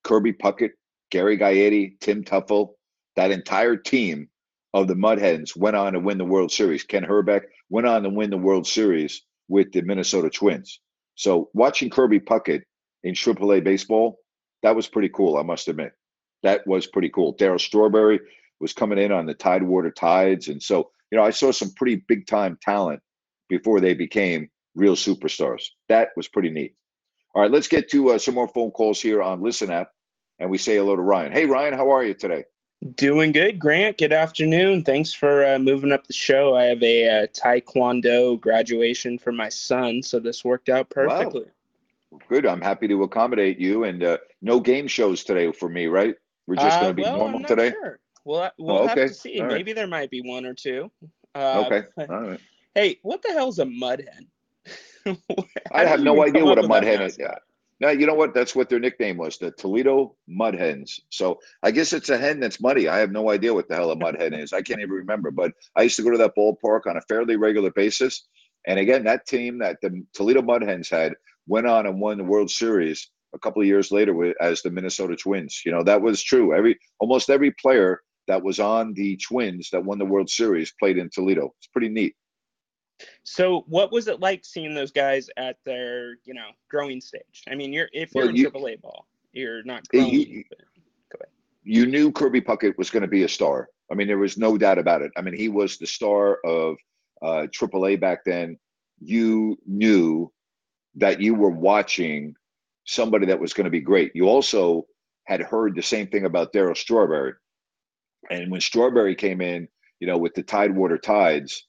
[0.03, 0.73] Kirby Puckett,
[1.09, 2.75] Gary Gaetti, Tim Teufel,
[3.15, 4.29] that entire team
[4.75, 6.83] of the Mud Hens went on to win the World Series.
[6.83, 7.41] Kent Hrbek
[7.71, 10.79] went on to win the World Series with the Minnesota Twins.
[11.15, 12.61] So watching Kirby Puckett
[13.03, 14.19] in AAA baseball,
[14.61, 15.93] that was pretty cool, I must admit.
[16.43, 17.35] That was pretty cool.
[17.35, 18.19] Darryl Strawberry
[18.59, 20.49] was coming in on the Tidewater Tides.
[20.49, 23.01] And so, you know, I saw some pretty big time talent
[23.49, 25.63] before they became real superstars.
[25.89, 26.75] That was pretty neat.
[27.35, 29.91] All right, let's get to uh, some more phone calls here on Listen App,
[30.39, 31.31] and we say hello to Ryan.
[31.31, 32.45] Hey, Ryan, how are you today?
[32.95, 33.97] Doing good, Grant.
[33.97, 34.83] Good afternoon.
[34.83, 36.55] Thanks for uh, moving up the show.
[36.55, 41.45] I have a uh, Taekwondo graduation for my son, so this worked out perfectly.
[42.11, 42.19] Wow.
[42.29, 42.45] Good.
[42.45, 43.83] I'm happy to accommodate you.
[43.83, 46.15] And uh, no game shows today for me, right?
[46.45, 47.71] We're just going to be Uh, well, normal I'm not today.
[47.71, 47.99] Sure.
[48.23, 49.07] We'll, we'll Oh, have okay.
[49.09, 49.39] to see.
[49.41, 49.55] All right.
[49.55, 50.89] Maybe there might be one or two.
[51.35, 51.87] Uh, Okay.
[51.97, 52.39] but- All right.
[52.75, 54.27] Hey, what the hell's a mud hen?
[55.71, 57.17] I have no idea what a mud hen is.
[57.19, 57.35] Yeah.
[57.79, 58.33] No, you know what?
[58.33, 60.99] That's what their nickname was, the Toledo Mud Hens.
[61.09, 62.87] So I guess it's a hen that's muddy.
[62.87, 64.51] I have no idea what the hell a mud hen is.
[64.51, 65.29] I can't even remember.
[65.29, 68.27] But I used to go to that ballpark on a fairly regular basis.
[68.65, 71.13] And again, that team that the Toledo Mud Hens had
[71.45, 74.71] went on and won the World Series a couple of years later with, as the
[74.71, 75.61] Minnesota Twins.
[75.63, 76.55] You know, that was true.
[76.55, 80.97] Every almost every player that was on the Twins that won the World Series played
[80.97, 81.53] in Toledo.
[81.59, 82.15] It's pretty neat.
[83.23, 87.43] So, what was it like seeing those guys at their, you know, growing stage?
[87.49, 90.13] I mean, you're if you're in you- AAA ball, you're not You- growing.
[90.13, 90.43] you-
[91.11, 91.29] but-
[91.63, 93.69] you knew Kirby Puckett was going to be a star.
[93.91, 95.11] I mean, there was no doubt about it.
[95.15, 96.77] I mean, he was the star of
[97.21, 98.57] uh, AAA back then.
[98.99, 100.31] You knew
[100.95, 102.35] that you were watching
[102.85, 104.11] somebody that was going to be great.
[104.15, 104.87] You also
[105.25, 107.33] had heard the same thing about Darryl Strawberry.
[108.29, 109.67] And when Strawberry came in,
[109.99, 111.66] you know, with the Tidewater Tides,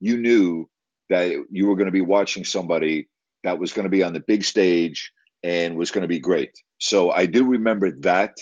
[0.00, 0.68] you knew
[1.10, 3.08] that you were going to be watching somebody
[3.44, 6.50] that was going to be on the big stage and was going to be great.
[6.78, 8.36] So I do remember that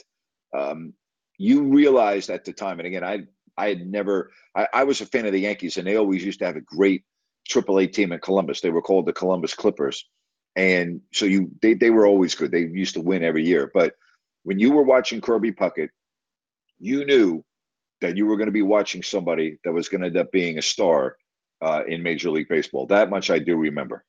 [0.57, 0.95] um,
[1.39, 5.07] you realized at the time, and again, I I had never I, I was a
[5.07, 7.05] fan of the Yankees, and they always used to have a great
[7.49, 8.61] AAA team in Columbus.
[8.61, 10.07] They were called the Columbus Clippers,
[10.55, 12.51] and so you they they were always good.
[12.51, 13.71] They used to win every year.
[13.73, 13.95] But
[14.45, 15.89] when you were watching Kirby Puckett,
[16.79, 17.45] you knew
[18.01, 20.59] that you were going to be watching somebody that was going to end up being
[20.59, 21.17] a star
[21.63, 22.87] uh, in Major League Baseball.
[22.87, 24.05] That much I do remember.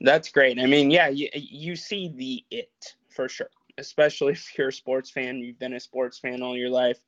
[0.00, 0.58] That's great.
[0.58, 5.10] I mean, yeah, you, you see the it for sure, especially if you're a sports
[5.10, 5.38] fan.
[5.38, 7.00] You've been a sports fan all your life.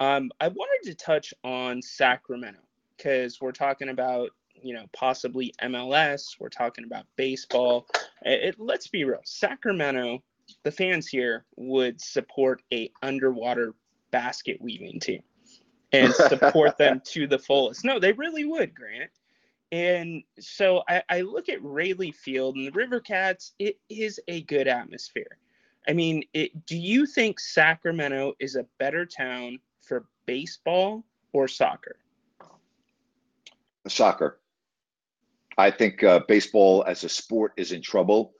[0.00, 2.58] Um, I wanted to touch on Sacramento
[2.96, 4.30] because we're talking about,
[4.60, 6.36] you know, possibly MLS.
[6.40, 7.86] We're talking about baseball.
[8.22, 9.20] It, it- let's be real.
[9.24, 10.22] Sacramento,
[10.64, 13.74] the fans here would support a underwater
[14.10, 15.22] basket weaving team
[15.94, 17.84] and support them to the fullest.
[17.84, 19.10] No, they really would, Grant.
[19.72, 24.42] And so I, I look at Raley Field and the River Cats, it is a
[24.42, 25.38] good atmosphere.
[25.88, 31.96] I mean, it, do you think Sacramento is a better town for baseball or soccer?
[33.88, 34.40] soccer.
[35.56, 38.32] I think uh, baseball as a sport is in trouble.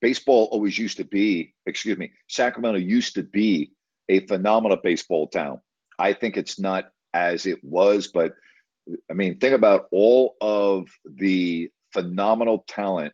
[0.00, 3.72] Baseball always used to be, excuse me, Sacramento used to be
[4.08, 5.60] a phenomenal baseball town.
[5.98, 8.34] I think it's not as it was, but
[9.10, 13.12] I mean, think about all of the phenomenal talent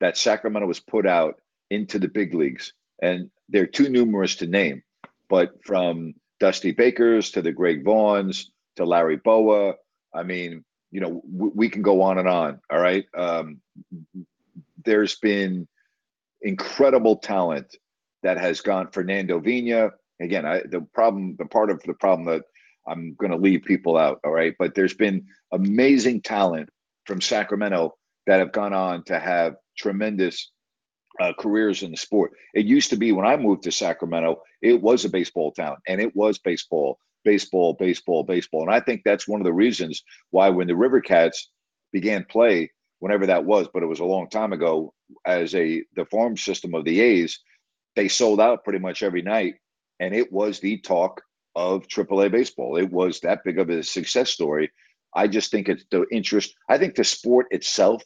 [0.00, 1.36] that Sacramento has put out
[1.70, 2.72] into the big leagues.
[3.02, 4.82] And they're too numerous to name,
[5.28, 9.74] but from Dusty Bakers to the Greg Vaughns to Larry Bowa,
[10.14, 12.60] I mean, you know, w- we can go on and on.
[12.70, 13.04] All right.
[13.16, 13.60] Um,
[14.84, 15.66] there's been
[16.42, 17.76] incredible talent
[18.22, 18.90] that has gone.
[18.90, 19.90] Fernando Vina.
[20.20, 22.42] Again, I, the problem, the part of the problem that
[22.88, 24.20] I'm going to leave people out.
[24.24, 24.54] All right.
[24.58, 26.68] But there's been amazing talent
[27.04, 27.94] from Sacramento
[28.26, 30.50] that have gone on to have tremendous
[31.20, 32.32] uh, careers in the sport.
[32.54, 36.00] It used to be when I moved to Sacramento, it was a baseball town and
[36.00, 38.62] it was baseball, baseball, baseball, baseball.
[38.62, 41.50] And I think that's one of the reasons why when the River Cats
[41.92, 44.92] began play, whenever that was, but it was a long time ago,
[45.24, 47.40] as a the farm system of the A's,
[47.94, 49.54] they sold out pretty much every night.
[50.00, 51.22] And it was the talk
[51.56, 52.76] of AAA baseball.
[52.76, 54.70] It was that big of a success story.
[55.14, 56.54] I just think it's the interest.
[56.68, 58.02] I think the sport itself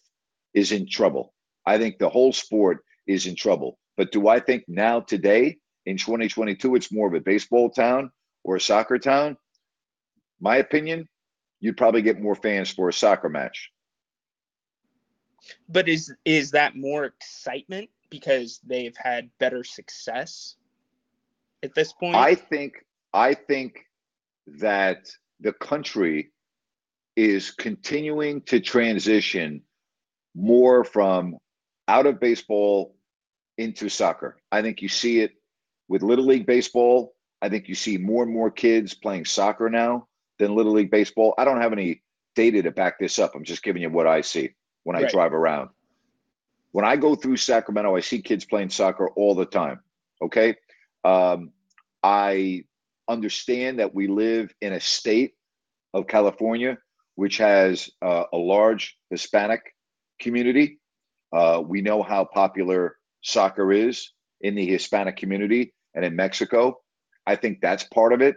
[0.54, 1.34] is in trouble.
[1.66, 3.76] I think the whole sport is in trouble.
[3.96, 8.12] But do I think now, today, in 2022, it's more of a baseball town
[8.44, 9.36] or a soccer town?
[10.40, 11.08] My opinion,
[11.58, 13.70] you'd probably get more fans for a soccer match.
[15.68, 20.54] But is is that more excitement because they've had better success
[21.62, 22.14] at this point?
[22.14, 23.80] I think I think
[24.58, 26.32] that the country
[27.16, 29.62] is continuing to transition
[30.34, 31.36] more from
[31.88, 32.96] out of baseball
[33.58, 34.36] into soccer.
[34.52, 35.32] I think you see it
[35.88, 37.14] with Little League Baseball.
[37.42, 40.06] I think you see more and more kids playing soccer now
[40.38, 41.34] than Little League Baseball.
[41.36, 42.02] I don't have any
[42.36, 43.34] data to back this up.
[43.34, 44.50] I'm just giving you what I see
[44.84, 45.10] when I Right.
[45.10, 45.70] drive around.
[46.72, 49.80] When I go through Sacramento, I see kids playing soccer all the time.
[50.22, 50.54] Okay.
[51.04, 51.52] Um,
[52.02, 52.64] I
[53.10, 55.32] understand that we live in a state
[55.92, 56.78] of California
[57.20, 59.60] which has uh, a large Hispanic
[60.18, 60.80] community.
[61.34, 66.80] Uh, we know how popular soccer is in the Hispanic community and in Mexico.
[67.26, 68.36] I think that's part of it.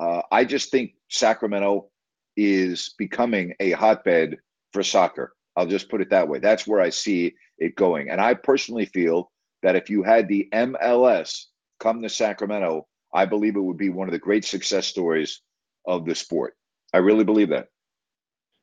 [0.00, 1.90] Uh, I just think Sacramento
[2.36, 4.38] is becoming a hotbed
[4.72, 5.32] for soccer.
[5.56, 6.40] I'll just put it that way.
[6.40, 8.10] That's where I see it going.
[8.10, 9.30] And I personally feel
[9.62, 11.44] that if you had the MLS
[11.78, 15.40] come to Sacramento, I believe it would be one of the great success stories
[15.86, 16.56] of the sport.
[16.92, 17.68] I really believe that.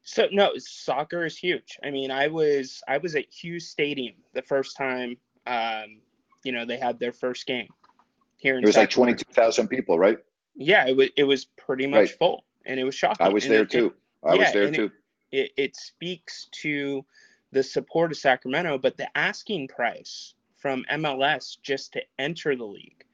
[0.03, 1.77] So no, soccer is huge.
[1.83, 5.99] I mean, I was I was at Hughes Stadium the first time um,
[6.43, 7.67] you know they had their first game
[8.37, 8.63] here in.
[8.63, 10.17] It was like twenty two thousand people, right?
[10.55, 12.17] Yeah, it was it was pretty much right.
[12.17, 13.25] full, and it was shocking.
[13.25, 13.93] I was and there it, too.
[14.23, 14.91] I yeah, was there too.
[15.31, 17.05] It it speaks to
[17.51, 23.05] the support of Sacramento, but the asking price from MLS just to enter the league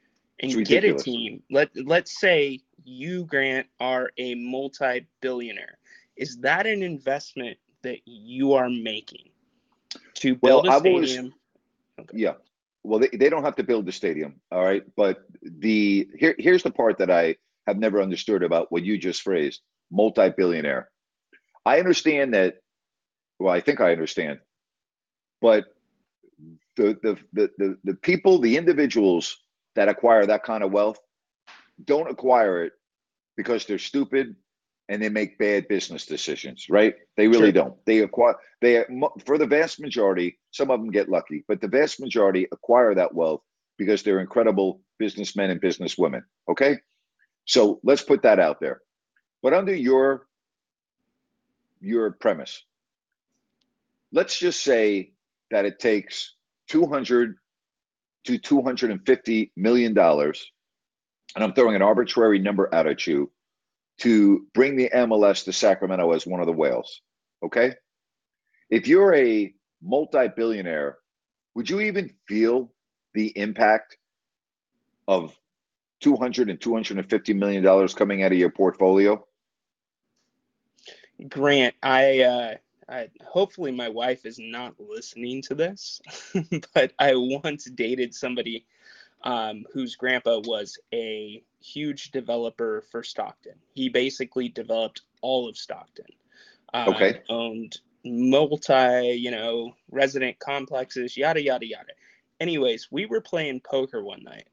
[0.42, 1.42] and get a team.
[1.50, 5.78] Let let's say you Grant are a multi-billionaire.
[6.18, 9.30] Is that an investment that you are making
[10.16, 11.34] to Well, build a I've always- stadium?
[12.14, 12.34] Yeah.
[12.84, 14.84] Well, they, they don't have to build the stadium, all right.
[14.96, 17.36] But the here here's the part that I
[17.68, 20.90] have never understood about what you just phrased, multi-billionaire.
[21.64, 22.56] I understand that.
[23.38, 24.40] Well, I think I understand,
[25.42, 25.66] but
[26.76, 29.38] the the the the, the people, the individuals
[29.76, 31.00] that acquire that kind of wealth,
[31.86, 32.74] don't acquire it
[33.38, 34.36] because they're stupid
[34.90, 36.96] and they make bad business decisions, right?
[37.16, 37.52] They really Sure.
[37.52, 37.86] don't.
[37.86, 38.84] They acquire they
[39.26, 43.14] for the vast majority, some of them get lucky, but the vast majority acquire that
[43.14, 43.42] wealth
[43.78, 46.24] because they're incredible businessmen and businesswomen.
[46.50, 46.78] Okay,
[47.46, 48.82] so let's put that out there.
[49.42, 50.28] But under your
[51.80, 52.64] your premise,
[54.12, 55.14] let's just say
[55.50, 56.36] that it takes
[56.68, 57.38] 200
[58.26, 60.52] to 250 million dollars.
[61.36, 63.32] And i'm throwing an arbitrary number out at you
[64.00, 67.02] to bring the mls to sacramento as one of the whales
[67.44, 67.74] okay?
[68.70, 70.98] If you're a multi-billionaire
[71.54, 72.72] would you even feel
[73.14, 73.98] the impact
[75.08, 75.38] of
[76.00, 79.26] 200 and 250 million dollars coming out of your portfolio?
[81.28, 82.56] Grant, I, uh,
[82.92, 86.02] I hopefully my wife is not listening to this,
[86.74, 88.66] but I once dated somebody
[89.24, 93.56] um, whose grandpa was a huge developer for Stockton.
[93.74, 96.08] He basically developed all of Stockton.
[96.74, 97.22] Um, Okay.
[97.30, 101.94] Owned multi, you know, resident complexes, yada yada yada.
[102.40, 104.48] Anyways, we were playing poker one night,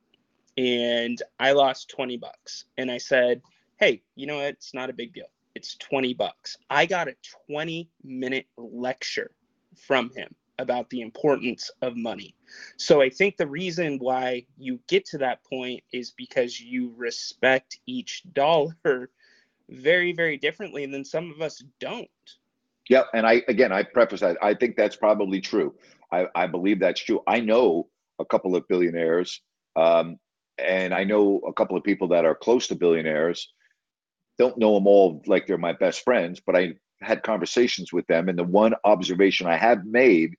[0.57, 3.41] and I lost twenty bucks, and I said,
[3.79, 4.49] "Hey, you know what?
[4.49, 6.57] It's not a big deal." It's 20 bucks.
[6.71, 7.17] I got a
[7.51, 9.33] 20 minute lecture
[9.77, 12.37] from him about the importance of money.
[12.77, 17.81] So I think the reason why you get to that point is because you respect
[17.87, 18.77] each dollar
[19.69, 22.09] very, very differently than some of us don't.
[22.89, 25.75] Yeah, and I again I preface that I think that's probably true.
[26.11, 27.21] I, I believe that's true.
[27.27, 29.43] I know a couple of billionaires,
[29.77, 30.19] um,
[30.57, 33.53] and I know a couple of people that are close to billionaires.
[34.39, 38.29] Don't know them all like they're my best friends, but I had conversations with them,
[38.29, 40.35] and the one observation I have made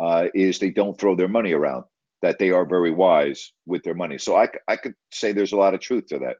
[0.00, 1.84] uh, is they don't throw their money around.
[2.22, 4.18] That they are very wise with their money.
[4.18, 6.36] So I, I could say there's a lot of truth to that.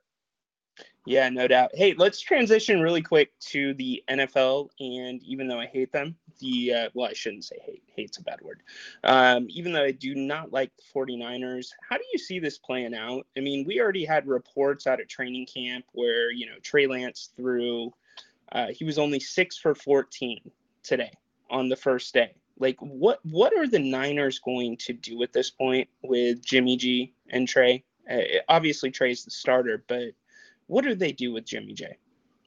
[1.06, 1.70] Yeah, no doubt.
[1.72, 4.70] Hey, let's transition really quick to the NFL.
[4.80, 7.84] And even though I hate them, the uh, well, I shouldn't say hate.
[7.94, 8.62] Hate's a bad word.
[9.04, 12.92] Um, even though I do not like the 49ers, how do you see this playing
[12.92, 13.24] out?
[13.36, 17.30] I mean, we already had reports out of training camp where you know Trey Lance
[17.36, 17.92] threw.
[18.50, 20.40] Uh, he was only six for 14
[20.82, 21.12] today
[21.50, 22.34] on the first day.
[22.58, 27.12] Like, what what are the Niners going to do at this point with Jimmy G
[27.30, 27.84] and Trey?
[28.10, 30.12] Uh, obviously, Trey's the starter, but
[30.66, 31.96] what do they do with Jimmy J?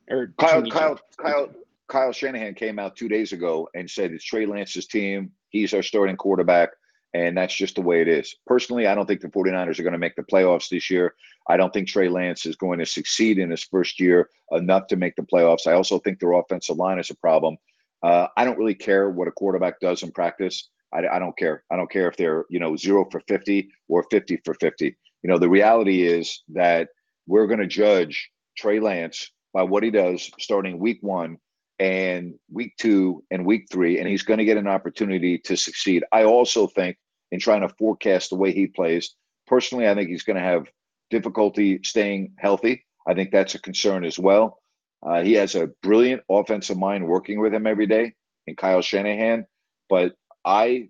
[0.10, 0.71] Or Kyle, Jimmy?
[0.71, 1.49] Kyle, Kyle,
[1.88, 5.32] Kyle Shanahan came out two days ago and said it's Trey Lance's team.
[5.49, 6.69] He's our starting quarterback,
[7.13, 8.36] and that's just the way it is.
[8.45, 11.15] Personally, I don't think the 49ers are going to make the playoffs this year.
[11.49, 14.95] I don't think Trey Lance is going to succeed in his first year enough to
[14.95, 15.67] make the playoffs.
[15.67, 17.57] I also think their offensive line is a problem.
[18.03, 20.70] Uh, I don't really care what a quarterback does in practice.
[20.93, 21.63] I, I don't care.
[21.72, 24.95] I don't care if they're you know zero for 50 or 50 for 50.
[25.24, 26.89] You know, the reality is that
[27.30, 31.38] we're going to judge Trey Lance by what he does starting week one
[31.77, 36.03] and week two and week three, and he's going to get an opportunity to succeed.
[36.11, 36.97] I also think
[37.32, 39.15] in trying to forecast the way he plays,
[39.45, 40.67] personally, I think he's going to have
[41.11, 42.84] difficulty staying healthy.
[43.07, 44.57] I think that's a concern as well.
[45.05, 48.13] Uh, he has a brilliant offensive mind working with him every day
[48.47, 49.45] in Kyle Shanahan,
[49.88, 50.13] but
[50.43, 50.89] I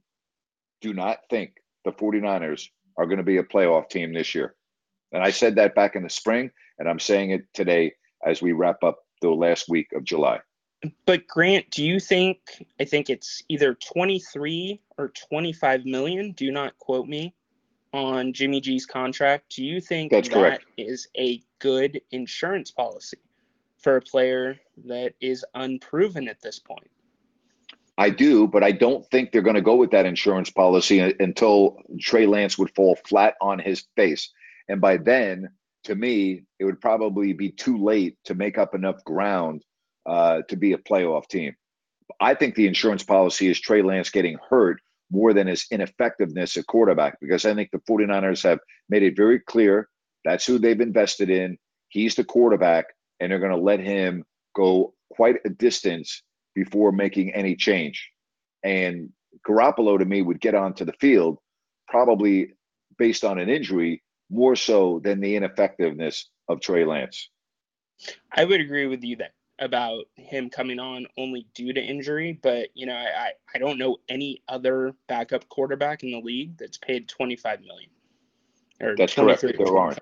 [0.79, 1.51] do not think
[1.83, 4.55] the 49ers are going to be a playoff team this year.
[5.11, 7.93] And I said that back in the spring, and I'm saying it today
[8.25, 10.39] as we wrap up the last week of July.
[11.05, 12.39] But Grant, do you think
[12.79, 17.33] I think it's either 23 or 25 million, do not quote me,
[17.93, 19.55] on Jimmy G's contract.
[19.55, 20.65] Do you think That's that correct.
[20.77, 23.17] is a good insurance policy
[23.77, 26.89] for a player that is unproven at this point?
[27.97, 31.77] I do, but I don't think they're going to go with that insurance policy until
[31.99, 34.29] Trey Lance would fall flat on his face.
[34.69, 35.49] And by then,
[35.85, 39.63] to me, it would probably be too late to make up enough ground
[40.07, 41.55] uh, to be a playoff team.
[42.19, 44.79] I think the insurance policy is Trey Lance getting hurt
[45.11, 48.59] more than his ineffectiveness at quarterback because I think the 49ers have
[48.89, 49.89] made it very clear
[50.25, 51.57] that's who they've invested in.
[51.89, 52.85] He's the quarterback,
[53.19, 56.21] and they're going to let him go quite a distance
[56.53, 58.11] before making any change.
[58.63, 59.09] And
[59.47, 61.39] Garoppolo, to me, would get onto the field
[61.87, 62.53] probably
[62.97, 67.29] based on an injury more so than the ineffectiveness of Trey Lance.
[68.31, 72.69] I would agree with you that about him coming on only due to injury, but
[72.73, 77.09] you know, I, I, don't know any other backup quarterback in the league that's paid
[77.09, 77.89] 25 million.
[78.81, 79.41] Or That's correct.
[79.41, 79.99] 23 There aren't.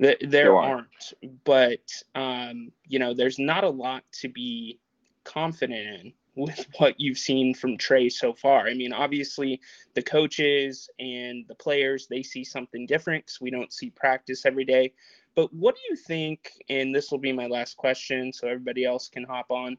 [0.00, 0.88] Th- There, There aren't.
[1.22, 4.80] aren't, but um, you know, there's not a lot to be
[5.24, 8.68] confident in with what you've seen from Trey so far.
[8.68, 9.60] I mean, obviously,
[9.94, 14.64] the coaches and the players they see something different because we don't see practice every
[14.64, 14.92] day.
[15.34, 16.52] But what do you think?
[16.68, 19.76] And this will be my last question, so everybody else can hop on.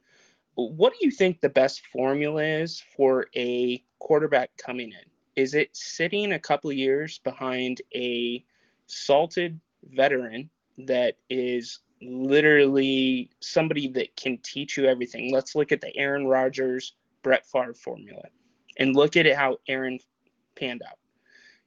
[0.55, 5.11] What do you think the best formula is for a quarterback coming in?
[5.35, 8.43] Is it sitting a couple years behind a
[8.87, 10.49] salted veteran
[10.79, 15.31] that is literally somebody that can teach you everything.
[15.31, 16.93] Let's look at the Aaron Rodgers,
[17.23, 18.23] Brett Favre formula
[18.77, 19.99] and look at it how Aaron
[20.55, 20.97] panned out.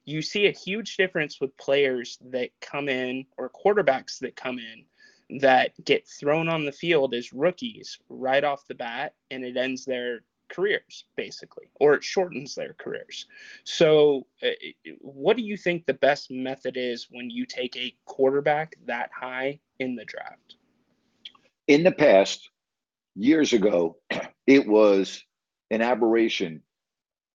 [0.05, 5.39] You see a huge difference with players that come in or quarterbacks that come in
[5.39, 9.85] that get thrown on the field as rookies right off the bat and it ends
[9.85, 13.27] their careers basically or it shortens their careers.
[13.63, 14.49] So uh,
[14.99, 19.59] what do you think the best method is when you take a quarterback that high
[19.81, 20.55] in the draft?
[21.67, 22.49] In the past,
[23.15, 23.97] years ago,
[24.47, 25.23] it was
[25.69, 26.61] an aberration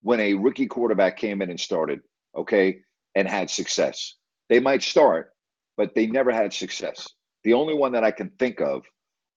[0.01, 1.99] when a rookie quarterback came in and started,
[2.35, 2.79] okay,
[3.15, 4.15] and had success.
[4.49, 5.31] They might start,
[5.75, 7.09] but they never had success.
[7.43, 8.83] The only one that I can think of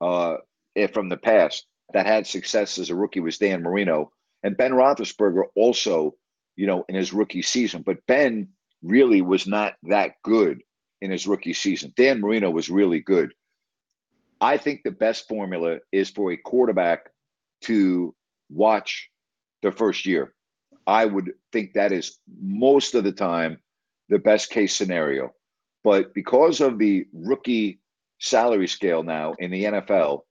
[0.00, 0.36] uh,
[0.92, 4.12] from the past that had success as a rookie was Dan Marino.
[4.42, 6.14] And Ben Roethlisberger also,
[6.56, 7.82] you know, in his rookie season.
[7.82, 8.48] But Ben
[8.82, 10.62] really was not that good
[11.01, 11.92] in his rookie season.
[11.96, 13.32] Dan Marino was really good.
[14.40, 17.11] I think the best formula is for a quarterback
[17.62, 18.14] to
[18.48, 19.11] watch
[19.62, 20.34] the first year.
[20.86, 23.59] I would think that is most of the time
[24.09, 25.32] the best case scenario.
[25.84, 27.80] But because of the rookie
[28.18, 30.22] salary scale now in the NFL,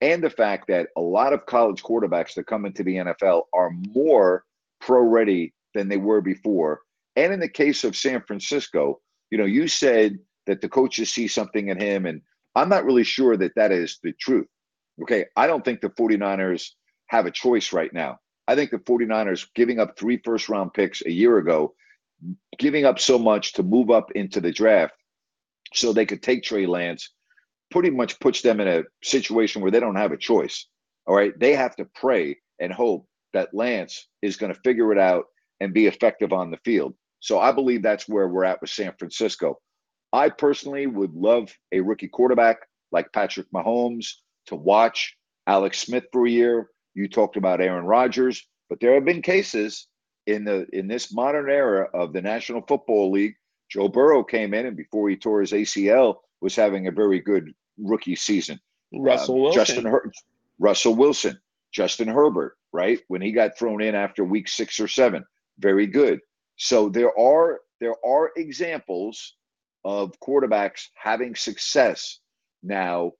[0.00, 3.70] and the fact that a lot of college quarterbacks that come into the NFL are
[3.70, 4.44] more
[4.80, 6.80] pro ready than they were before.
[7.16, 9.00] And in the case of San Francisco,
[9.30, 12.22] you know, you said that the coaches see something in him, and
[12.54, 14.46] I'm not really sure that that is the truth.
[15.02, 15.26] Okay.
[15.36, 16.70] I don't think the 49ers
[17.08, 18.18] have a choice right now.
[18.46, 21.74] I think the 49ers giving up three first round picks a year ago,
[22.58, 24.94] giving up so much to move up into the draft
[25.72, 27.10] so they could take Trey Lance
[27.70, 30.68] pretty much puts them in a situation where they don't have a choice.
[31.06, 31.32] All right.
[31.38, 35.24] They have to pray and hope that Lance is going to figure it out
[35.60, 36.94] and be effective on the field.
[37.24, 39.58] So I believe that's where we're at with San Francisco.
[40.12, 42.58] I personally would love a rookie quarterback
[42.92, 44.06] like Patrick Mahomes
[44.48, 45.16] to watch
[45.46, 46.68] Alex Smith for a year.
[46.92, 49.88] You talked about Aaron Rodgers, but there have been cases
[50.26, 53.36] in the in this modern era of the National Football League.
[53.70, 57.54] Joe Burrow came in and before he tore his ACL was having a very good
[57.78, 58.60] rookie season.
[58.92, 59.64] Russell Uh, Wilson.
[59.64, 60.12] Justin Her-
[60.58, 61.40] Russell Wilson,
[61.72, 63.00] Justin Herbert, right?
[63.08, 65.24] When he got thrown in after week 6 or 7,
[65.58, 66.20] very good.
[66.56, 69.34] So there are there are examples
[69.84, 72.20] of quarterbacks having success
[72.62, 73.12] now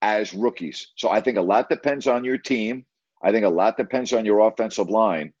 [0.00, 0.88] as rookies.
[0.96, 2.84] So I think a lot depends on your team.
[3.22, 5.32] I think a lot depends on your offensive line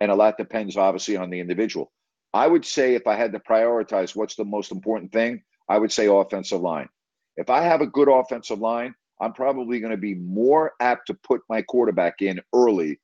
[0.00, 1.90] and a lot depends obviously on the individual.
[2.34, 5.90] I would say if I had to prioritize what's the most important thing, I would
[5.90, 6.88] say offensive line.
[7.36, 11.14] If I have a good offensive line, I'm probably going to be more apt to
[11.14, 13.00] put my quarterback in early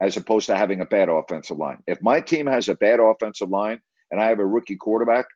[0.00, 1.82] as opposed to having a bad offensive line.
[1.86, 3.80] If my team has a bad offensive line
[4.10, 5.26] and I have a rookie quarterback,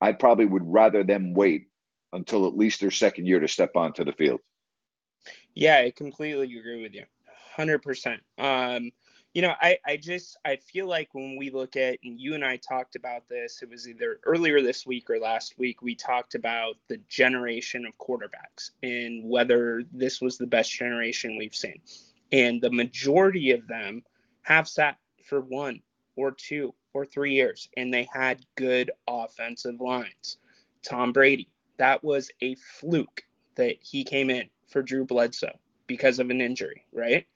[0.00, 1.68] I probably would rather them wait
[2.12, 4.40] until at least their second year to step onto the field.
[5.54, 7.04] Yeah, I completely agree with you.
[7.56, 8.18] 100%.
[8.38, 8.90] Um,
[9.34, 12.44] you know, I, I just, I feel like when we look at, and you and
[12.44, 16.34] I talked about this, it was either earlier this week or last week, we talked
[16.34, 21.80] about the generation of quarterbacks and whether this was the best generation we've seen.
[22.32, 24.02] And the majority of them
[24.42, 25.80] have sat for one
[26.16, 30.38] or two or three years, and they had good offensive lines.
[30.82, 33.22] Tom Brady, that was a fluke
[33.54, 37.26] that he came in for Drew Bledsoe because of an injury, right?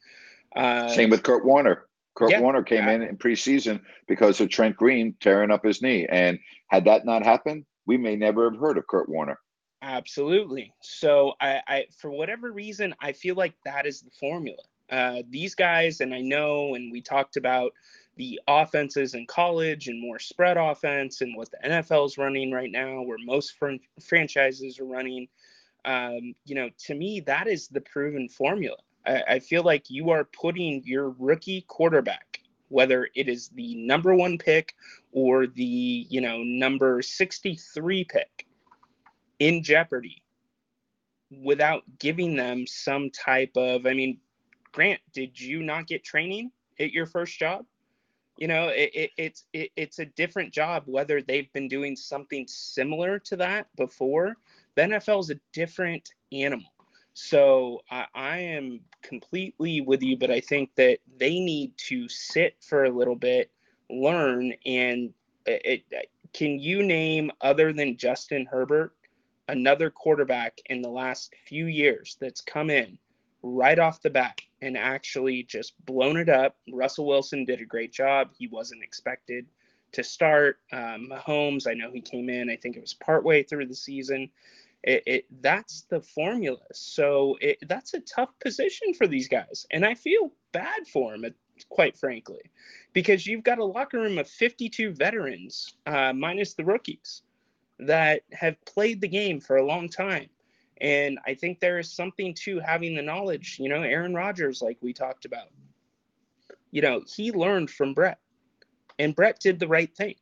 [0.55, 1.87] Uh, Same with Kurt Warner.
[2.15, 2.93] Kurt yeah, Warner came yeah.
[2.93, 6.07] in in preseason because of Trent Green tearing up his knee.
[6.09, 6.39] And
[6.69, 9.39] had that not happened, we may never have heard of Kurt Warner.
[9.83, 10.73] Absolutely.
[10.81, 14.63] So I, I for whatever reason, I feel like that is the formula.
[14.91, 17.73] Uh, these guys, and I know, and we talked about
[18.17, 22.71] the offenses in college and more spread offense and what the NFL is running right
[22.71, 23.73] now, where most fr-
[24.03, 25.29] franchises are running.
[25.85, 28.77] Um, you know, to me, that is the proven formula.
[29.07, 34.15] I, I feel like you are putting your rookie quarterback, whether it is the number
[34.15, 34.75] one pick
[35.13, 38.47] or the, you know, number 63 pick,
[39.39, 40.23] in jeopardy
[41.43, 44.19] without giving them some type of, I mean,
[44.77, 47.65] Grant, did you not get training at your first job?
[48.37, 52.45] You know, it, it, it's it, it's a different job whether they've been doing something
[52.47, 54.37] similar to that before.
[54.75, 56.71] The NFL is a different animal.
[57.15, 62.57] So I, I, am completely with you, but I think that they need to sit
[62.61, 63.51] for a little bit,
[63.89, 65.15] learn, and
[65.47, 68.93] it, it, can you name other than Justin Herbert
[69.49, 72.99] another quarterback in the last few years that's come in
[73.55, 76.57] right off the bat and actually just blown it up?
[76.73, 78.31] Russell Wilson did a great job.
[78.37, 79.47] He wasn't expected
[79.93, 80.59] to start.
[80.73, 82.51] Um, Mahomes, I know he came in.
[82.51, 84.31] I think it was partway through the season
[84.87, 86.61] it, it that's the formula.
[86.73, 91.35] So it, that's a tough position for these guys, and I feel bad for them,
[91.69, 92.51] quite frankly,
[92.93, 97.23] because you've got a locker room of 52 veterans, uh, minus the rookies,
[97.81, 100.29] that have played the game for a long time.
[100.81, 103.59] And I think there is something to having the knowledge.
[103.59, 105.49] You know, Aaron Rodgers, like we talked about,
[106.71, 108.19] you know, he learned from Brett,
[108.99, 110.17] and Brett did the right thing.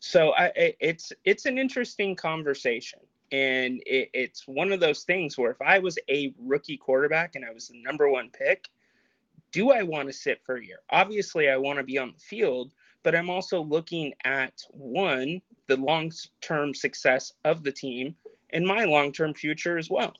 [0.00, 3.00] So I, it's it's an interesting conversation.
[3.32, 7.44] And it, it's one of those things where if I was a rookie quarterback and
[7.44, 8.68] I was the number one pick,
[9.52, 10.80] do I want to sit for a year?
[10.90, 12.72] Obviously, I want to be on the field,
[13.02, 18.16] but I'm also looking at one, the long term success of the team
[18.52, 20.14] and my long term future as well.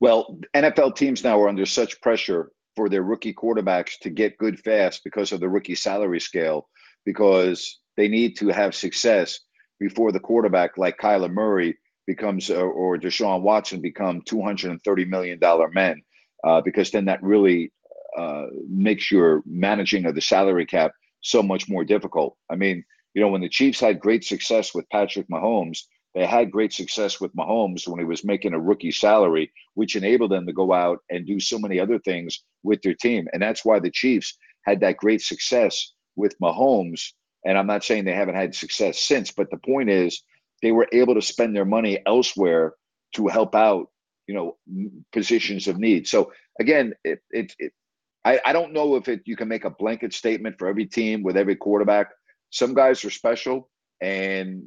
[0.00, 4.60] Well, NFL teams now are under such pressure for their rookie quarterbacks to get good
[4.60, 6.68] fast because of the rookie salary scale,
[7.04, 9.40] because they need to have success
[9.80, 15.40] before the quarterback like Kyler Murray becomes or, or Deshaun Watson become $230 million
[15.72, 16.02] men,
[16.44, 17.72] uh, because then that really
[18.16, 22.36] uh, makes your managing of the salary cap so much more difficult.
[22.50, 22.84] I mean,
[23.14, 25.80] you know, when the Chiefs had great success with Patrick Mahomes,
[26.16, 30.32] they had great success with Mahomes when he was making a rookie salary, which enabled
[30.32, 33.28] them to go out and do so many other things with their team.
[33.32, 37.12] And that's why the Chiefs had that great success with Mahomes
[37.46, 40.22] and I'm not saying they haven't had success since, but the point is
[40.62, 42.74] they were able to spend their money elsewhere
[43.14, 43.86] to help out,
[44.26, 44.56] you know,
[45.12, 46.08] positions of need.
[46.08, 47.72] So again, it, it, it
[48.24, 51.22] I, I don't know if it you can make a blanket statement for every team
[51.22, 52.08] with every quarterback.
[52.50, 54.64] Some guys are special, and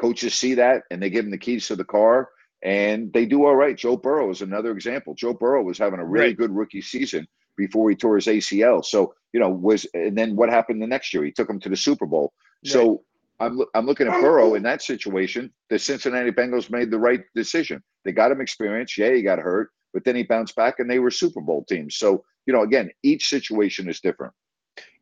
[0.00, 2.30] coaches see that, and they give them the keys to the car,
[2.62, 3.76] and they do all right.
[3.76, 5.14] Joe Burrow is another example.
[5.14, 6.36] Joe Burrow was having a really right.
[6.36, 7.26] good rookie season
[7.56, 8.84] before he tore his ACL.
[8.84, 11.24] So you know was and then what happened the next year?
[11.24, 12.32] He took him to the Super Bowl.
[12.64, 12.72] Right.
[12.72, 13.02] So
[13.38, 15.52] I'm I'm looking at Burrow in that situation.
[15.68, 17.82] The Cincinnati Bengals made the right decision.
[18.04, 18.96] They got him experience.
[18.96, 21.96] Yeah, he got hurt, but then he bounced back and they were Super Bowl teams.
[21.96, 24.32] So you know, again, each situation is different.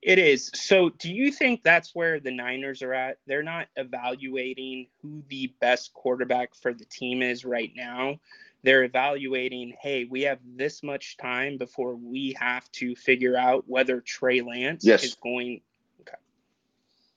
[0.00, 0.50] It is.
[0.54, 3.18] So, do you think that's where the Niners are at?
[3.26, 8.18] They're not evaluating who the best quarterback for the team is right now
[8.62, 14.00] they're evaluating, hey, we have this much time before we have to figure out whether
[14.00, 15.04] Trey Lance yes.
[15.04, 15.60] is going.
[16.00, 16.16] Okay.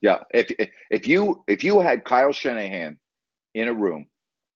[0.01, 0.51] Yeah, if
[0.89, 2.97] if you if you had Kyle Shanahan
[3.53, 4.05] in a room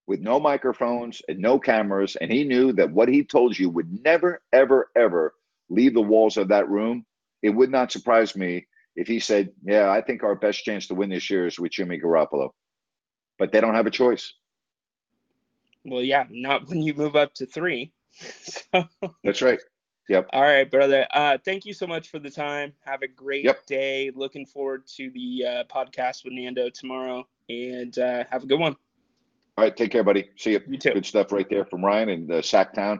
[0.07, 4.03] with no microphones and no cameras, and he knew that what he told you would
[4.03, 5.34] never, ever, ever
[5.69, 7.05] leave the walls of that room,
[7.46, 8.66] it would not surprise me
[8.96, 11.72] if he said, "Yeah, I think our best chance to win this year is with
[11.72, 12.50] Jimmy Garoppolo,"
[13.38, 14.34] but they don't have a choice.
[15.84, 17.93] Well, yeah, not when you move up to three.
[18.12, 18.88] so,
[19.24, 19.60] That's right.
[20.10, 20.30] Yep.
[20.34, 21.08] All right, brother.
[21.14, 22.74] Uh, thank you so much for the time.
[22.84, 23.66] Have a great yep.
[23.68, 24.12] day.
[24.16, 28.76] Looking forward to the uh, podcast with Nando tomorrow, and uh, have a good one.
[29.58, 30.30] All right, take care, buddy.
[30.36, 30.62] See you.
[30.68, 30.93] You too.
[30.93, 33.00] Good stuff right there from Ryan and uh, Sacktown.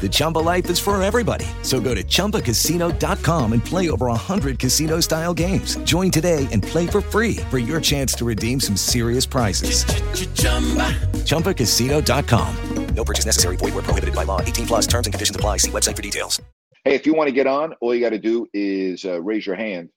[0.00, 1.44] The Chumba life is for everybody.
[1.62, 5.76] So go to ChumbaCasino.com and play over 100 casino-style games.
[5.78, 9.84] Join today and play for free for your chance to redeem some serious prizes.
[11.26, 12.94] ChumbaCasino.com.
[12.94, 13.56] No purchase necessary.
[13.56, 14.40] Void where prohibited by law.
[14.40, 15.58] 18 plus terms and conditions apply.
[15.58, 16.40] See website for details.
[16.84, 19.46] Hey, if you want to get on, all you got to do is uh, raise
[19.46, 19.90] your hand,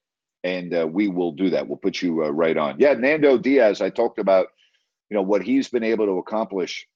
[0.43, 1.67] and uh, we will do that.
[1.67, 2.75] We'll put you uh, right on.
[2.79, 3.81] Yeah, Nando Diaz.
[3.81, 4.47] I talked about,
[5.09, 6.87] you know, what he's been able to accomplish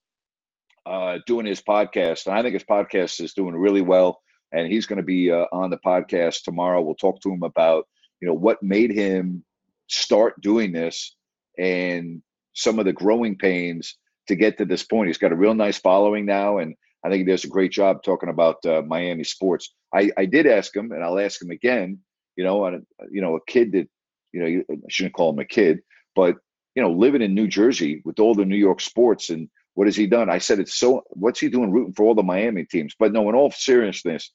[0.85, 4.21] uh, doing his podcast, and I think his podcast is doing really well.
[4.51, 6.81] And he's going to be uh, on the podcast tomorrow.
[6.81, 7.87] We'll talk to him about,
[8.21, 9.43] you know, what made him
[9.87, 11.15] start doing this
[11.57, 12.21] and
[12.53, 15.07] some of the growing pains to get to this point.
[15.07, 18.01] He's got a real nice following now, and I think he does a great job
[18.03, 19.73] talking about uh, Miami sports.
[19.93, 21.99] I, I did ask him, and I'll ask him again.
[22.35, 23.87] You know, and you know, a kid that
[24.33, 25.79] you know, I shouldn't call him a kid,
[26.15, 26.35] but
[26.75, 29.95] you know, living in New Jersey with all the New York sports and what has
[29.95, 30.29] he done?
[30.29, 31.03] I said, it's so.
[31.09, 32.95] What's he doing rooting for all the Miami teams?
[32.97, 34.31] But no, in all seriousness,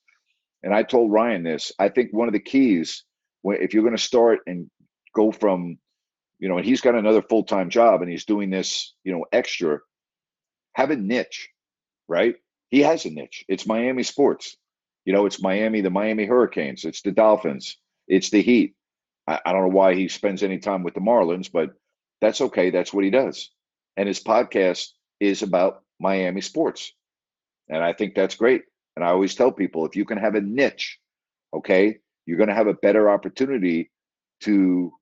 [0.62, 1.72] and I told Ryan this.
[1.78, 3.04] I think one of the keys,
[3.44, 4.70] if you're going to start and
[5.14, 5.78] go from
[6.40, 9.26] you know, and he's got another full time job and he's doing this, you know,
[9.30, 9.78] extra.
[10.74, 11.50] Have a niche,
[12.08, 12.34] right?
[12.70, 13.44] He has a niche.
[13.48, 14.56] It's Miami sports.
[15.04, 17.76] You know, it's Miami, the Miami Hurricanes, it's the Dolphins,
[18.06, 18.74] it's the Heat.
[19.26, 21.70] I, I don't know why he spends any time with the Marlins, but
[22.20, 22.70] that's okay.
[22.70, 23.50] That's what he does.
[23.96, 24.88] And his podcast
[25.20, 26.92] is about Miami sports.
[27.68, 28.62] And I think that's great.
[28.96, 30.98] And I always tell people if you can have a niche,
[31.54, 33.90] okay, you're going to have a better opportunity
[34.42, 34.92] to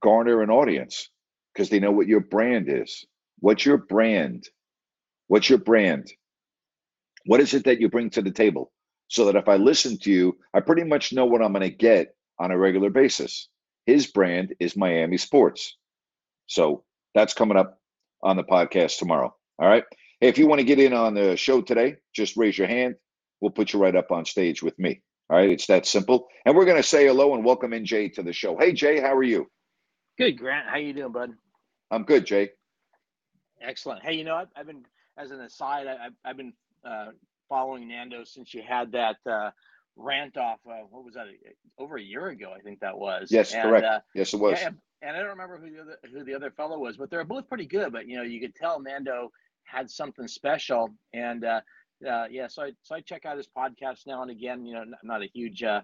[0.00, 1.10] garner an audience
[1.52, 3.04] because they know what your brand is.
[3.38, 4.48] What's your brand?
[5.28, 6.12] What's your brand?
[7.26, 8.72] What is it that you bring to the table?
[9.08, 11.76] So that if I listen to you, I pretty much know what I'm going to
[11.76, 13.48] get on a regular basis.
[13.86, 15.76] His brand is Miami Sports.
[16.46, 16.84] So
[17.14, 17.80] that's coming up
[18.22, 19.34] on the podcast tomorrow.
[19.58, 19.84] All right.
[20.20, 22.94] Hey, if you want to get in on the show today, just raise your hand.
[23.40, 25.02] We'll put you right up on stage with me.
[25.28, 25.50] All right.
[25.50, 26.26] It's that simple.
[26.44, 28.56] And we're going to say hello and welcome in Jay to the show.
[28.56, 29.46] Hey, Jay, how are you?
[30.18, 30.68] Good, Grant.
[30.68, 31.32] How you doing, bud?
[31.90, 32.50] I'm good, Jay.
[33.60, 34.02] Excellent.
[34.02, 34.84] Hey, you know, I've, I've been,
[35.18, 36.52] as an aside, I, have I've been
[36.84, 37.06] uh,
[37.48, 39.50] following Nando since you had that uh,
[39.96, 40.58] rant off.
[40.66, 41.26] Uh, what was that?
[41.78, 43.28] Over a year ago, I think that was.
[43.30, 43.84] Yes, and, correct.
[43.84, 44.58] uh, yes, it was.
[44.62, 47.24] And, and I don't remember who the other who the other fellow was, but they're
[47.24, 47.92] both pretty good.
[47.92, 49.30] But you know, you could tell Nando
[49.64, 51.60] had something special, and uh,
[52.08, 54.64] uh, yeah, so I so I check out his podcast now and again.
[54.64, 55.80] You know, not a huge uh,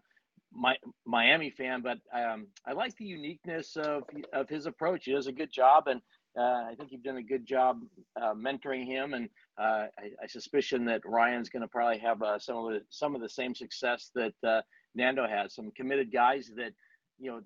[0.53, 5.05] my Miami fan, but um, I like the uniqueness of of his approach.
[5.05, 6.01] He does a good job, and
[6.39, 7.83] uh, I think you've done a good job
[8.21, 9.15] uh, mentoring him.
[9.15, 12.81] And uh, I, I, suspicion that Ryan's going to probably have uh, some of the
[12.89, 14.63] some of the same success that uh,
[14.95, 15.55] Nando has.
[15.55, 16.73] Some committed guys that
[17.19, 17.41] you know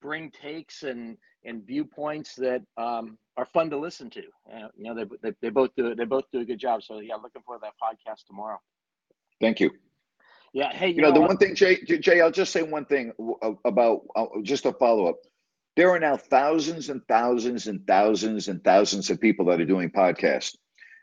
[0.00, 4.22] bring takes and and viewpoints that um, are fun to listen to.
[4.52, 6.82] Uh, you know, they, they they both do they both do a good job.
[6.82, 8.60] So yeah, looking forward to that podcast tomorrow.
[9.40, 9.70] Thank you.
[10.52, 10.72] Yeah.
[10.72, 13.12] Hey, you, you know, know, the one thing, Jay, Jay, I'll just say one thing
[13.64, 15.16] about uh, just a follow up.
[15.76, 19.90] There are now thousands and thousands and thousands and thousands of people that are doing
[19.90, 20.56] podcasts,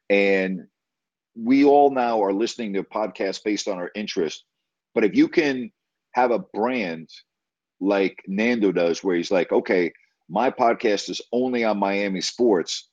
[0.10, 0.62] and
[1.36, 4.44] we all now are listening to podcasts based on our interest.
[4.96, 5.72] But if you can
[6.14, 7.10] have a brand
[7.84, 9.94] like Nando does, where he's like, okay,
[10.30, 12.90] my podcast is only on Miami sports,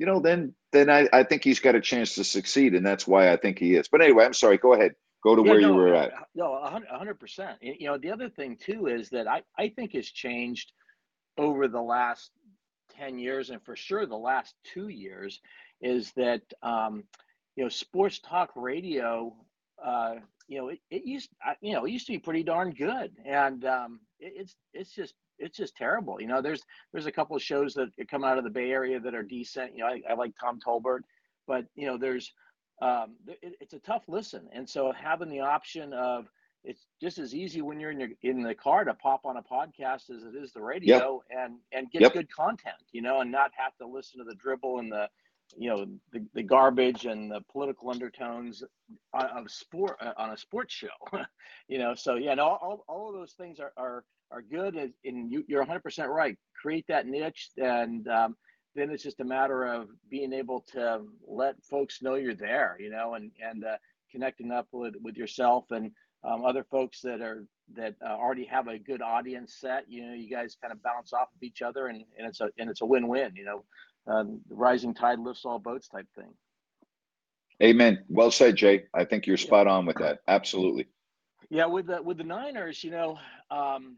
[0.00, 3.06] you know, then then I, I think he's got a chance to succeed, and that's
[3.06, 3.86] why I think he is.
[3.88, 4.56] But anyway, I'm sorry.
[4.56, 4.94] Go ahead.
[5.22, 6.12] Go to yeah, where no, you were at.
[6.34, 7.58] No, hundred percent.
[7.60, 10.72] You know, the other thing too is that I I think has changed
[11.36, 12.30] over the last
[12.96, 15.38] ten years, and for sure the last two years,
[15.82, 17.04] is that um,
[17.56, 19.36] you know sports talk radio.
[19.84, 20.14] Uh,
[20.48, 21.28] you know, it, it used
[21.60, 25.14] you know it used to be pretty darn good, and um, it, it's it's just
[25.38, 26.20] it's just terrible.
[26.20, 26.62] You know, there's
[26.92, 29.72] there's a couple of shows that come out of the Bay Area that are decent.
[29.74, 31.00] You know, I, I like Tom Tolbert,
[31.46, 32.32] but you know, there's
[32.82, 34.48] um, it, it's a tough listen.
[34.52, 36.26] And so having the option of
[36.62, 39.42] it's just as easy when you're in your in the car to pop on a
[39.42, 41.40] podcast as it is the radio yep.
[41.44, 42.12] and and get yep.
[42.12, 45.08] good content, you know, and not have to listen to the dribble and the
[45.56, 48.62] you know the, the garbage and the political undertones
[49.14, 50.88] of sport on a sports show
[51.68, 54.92] you know so yeah no, all, all of those things are are, are good and,
[55.04, 56.36] and you, you're 100% right.
[56.60, 58.36] Create that niche and um,
[58.74, 62.90] then it's just a matter of being able to let folks know you're there you
[62.90, 63.76] know and and uh,
[64.10, 65.90] connecting up with with yourself and
[66.22, 69.84] um, other folks that are that uh, already have a good audience set.
[69.88, 72.50] You know you guys kind of bounce off of each other and, and it's a
[72.58, 73.64] and it's a win-win you know
[74.10, 76.32] um, rising tide lifts all boats type thing.
[77.62, 78.04] Amen.
[78.08, 78.84] Well said, Jay.
[78.94, 80.20] I think you're spot on with that.
[80.26, 80.88] Absolutely.
[81.50, 83.18] Yeah, with the with the Niners, you know,
[83.50, 83.96] um,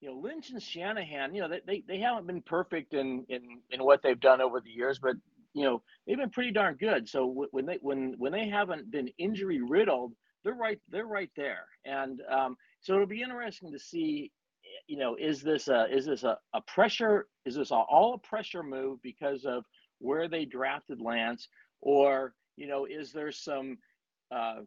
[0.00, 3.42] you know, Lynch and Shanahan, you know, they, they, they haven't been perfect in, in
[3.70, 5.16] in what they've done over the years, but
[5.54, 7.08] you know, they've been pretty darn good.
[7.08, 10.12] So when they when when they haven't been injury riddled,
[10.44, 11.64] they're right they're right there.
[11.84, 14.30] And um, so it'll be interesting to see
[14.90, 17.28] you know, is this a is this a, a pressure?
[17.46, 19.64] Is this a, all a pressure move because of
[20.00, 21.46] where they drafted Lance,
[21.80, 23.78] or you know, is there some
[24.34, 24.62] uh,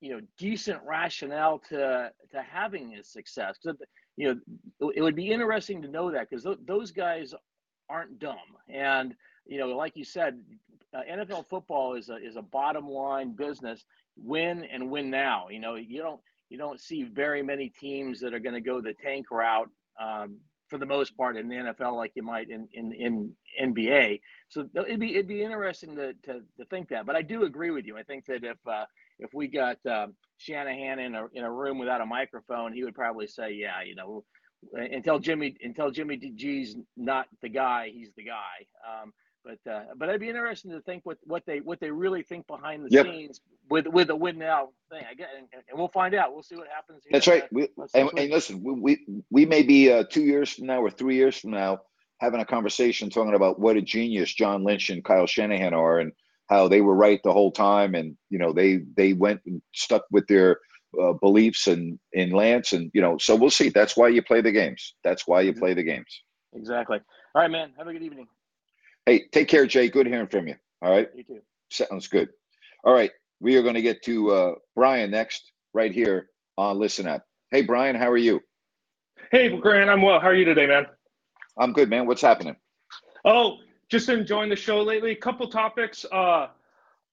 [0.00, 3.58] you know decent rationale to to having his success?
[3.62, 3.78] Because
[4.16, 4.40] you
[4.80, 7.34] know, it would be interesting to know that because th- those guys
[7.90, 8.38] aren't dumb,
[8.70, 9.14] and
[9.44, 10.40] you know, like you said,
[10.96, 13.84] uh, NFL football is a is a bottom line business.
[14.16, 15.48] Win and win now.
[15.50, 18.80] You know, you don't you don't see very many teams that are going to go
[18.80, 19.70] the tank route
[20.00, 20.38] um,
[20.68, 23.32] for the most part in the NFL like you might in in, in
[23.62, 24.20] NBA.
[24.48, 27.06] So it'd be it'd be interesting to, to, to think that.
[27.06, 27.96] But I do agree with you.
[27.96, 28.84] I think that if uh,
[29.18, 32.94] if we got um, Shanahan in a in a room without a microphone, he would
[32.94, 34.24] probably say, "Yeah, you know,
[34.72, 39.12] until Jimmy until Jimmy G's not the guy, he's the guy." Um,
[39.46, 42.46] but uh, but it'd be interesting to think what, what they what they really think
[42.46, 43.06] behind the yep.
[43.06, 43.40] scenes
[43.70, 45.02] with with the win now thing.
[45.08, 46.32] I get, and, and, we'll find out.
[46.32, 47.04] We'll see what happens.
[47.04, 47.12] Here.
[47.12, 47.44] That's right.
[47.52, 51.16] We, and, and, listen, we we may be uh, two years from now or three
[51.16, 51.80] years from now
[52.18, 56.12] having a conversation talking about what a genius John Lynch and Kyle Shanahan are, and
[56.48, 60.02] how they were right the whole time, and you know they they went and stuck
[60.10, 60.58] with their
[61.00, 63.68] uh, beliefs and in Lance, and you know so we'll see.
[63.68, 64.94] That's why you play the games.
[65.04, 66.22] That's why you play the games.
[66.52, 66.98] Exactly.
[67.34, 67.72] All right, man.
[67.76, 68.26] Have a good evening.
[69.06, 69.88] Hey, take care, Jay.
[69.88, 70.56] Good hearing from you.
[70.82, 71.08] All right.
[71.14, 71.40] You too.
[71.70, 72.28] Sounds good.
[72.84, 73.12] All right.
[73.40, 76.28] We are going to get to uh, Brian next, right here
[76.58, 77.24] on Listen Up.
[77.50, 78.40] Hey, Brian, how are you?
[79.30, 80.18] Hey, Grant, I'm well.
[80.18, 80.86] How are you today, man?
[81.58, 82.06] I'm good, man.
[82.06, 82.56] What's happening?
[83.24, 85.12] Oh, just enjoying the show lately.
[85.12, 86.04] A couple topics.
[86.10, 86.48] Uh,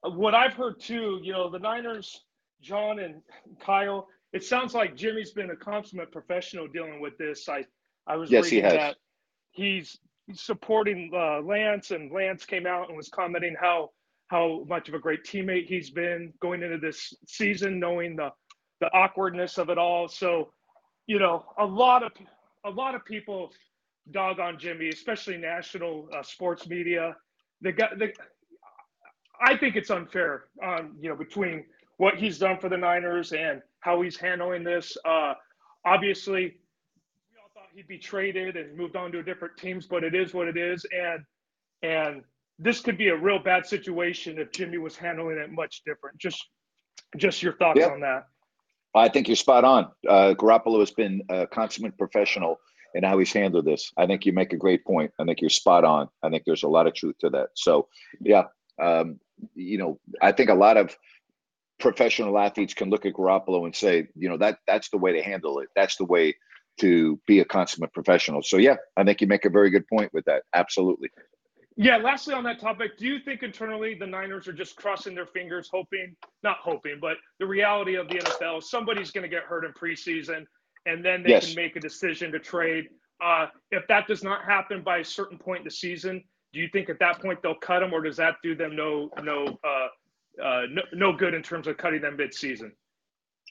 [0.01, 2.21] what I've heard too, you know, the Niners,
[2.61, 3.21] John and
[3.59, 4.07] Kyle.
[4.31, 7.47] It sounds like Jimmy's been a consummate professional dealing with this.
[7.47, 7.65] I,
[8.07, 8.73] I was yes, reading he has.
[8.73, 8.95] that
[9.51, 9.99] he's
[10.33, 13.89] supporting uh, Lance, and Lance came out and was commenting how
[14.27, 18.29] how much of a great teammate he's been going into this season, knowing the
[18.79, 20.07] the awkwardness of it all.
[20.07, 20.51] So,
[21.07, 22.11] you know, a lot of
[22.65, 23.51] a lot of people
[24.11, 27.15] dog on Jimmy, especially national uh, sports media.
[27.61, 28.13] The guy, the,
[29.41, 31.65] I think it's unfair, um, you know, between
[31.97, 34.97] what he's done for the Niners and how he's handling this.
[35.05, 35.33] Uh,
[35.85, 36.57] obviously,
[37.73, 40.57] he'd be traded and moved on to a different teams, but it is what it
[40.57, 40.85] is.
[40.95, 41.23] And
[41.81, 42.23] and
[42.59, 46.17] this could be a real bad situation if Jimmy was handling it much different.
[46.17, 46.43] Just
[47.17, 48.25] just your thoughts on that.
[48.95, 49.85] I think you're spot on.
[50.07, 52.59] Uh, Garoppolo has been a consummate professional
[52.93, 53.91] in how he's handled this.
[53.97, 55.11] I think you make a great point.
[55.19, 56.09] I think you're spot on.
[56.21, 57.49] I think there's a lot of truth to that.
[57.55, 57.87] So,
[58.21, 58.43] yeah,
[58.79, 59.19] um,
[59.55, 60.95] you know, I think a lot of
[61.79, 65.23] professional athletes can look at Garoppolo and say, you know, that that's the way to
[65.23, 65.69] handle it.
[65.75, 66.35] That's the way
[66.79, 68.41] to be a consummate professional.
[68.41, 70.43] So yeah, I think you make a very good point with that.
[70.53, 71.09] Absolutely.
[71.75, 75.25] Yeah, lastly on that topic, do you think internally the Niners are just crossing their
[75.25, 79.65] fingers, hoping, not hoping, but the reality of the NFL, somebody's going to get hurt
[79.65, 80.45] in preseason
[80.85, 81.47] and then they yes.
[81.47, 82.89] can make a decision to trade.
[83.23, 86.67] Uh, if that does not happen by a certain point in the season, do you
[86.71, 90.43] think at that point they'll cut them or does that do them no, no, uh,
[90.43, 92.71] uh, no, no good in terms of cutting them mid-season?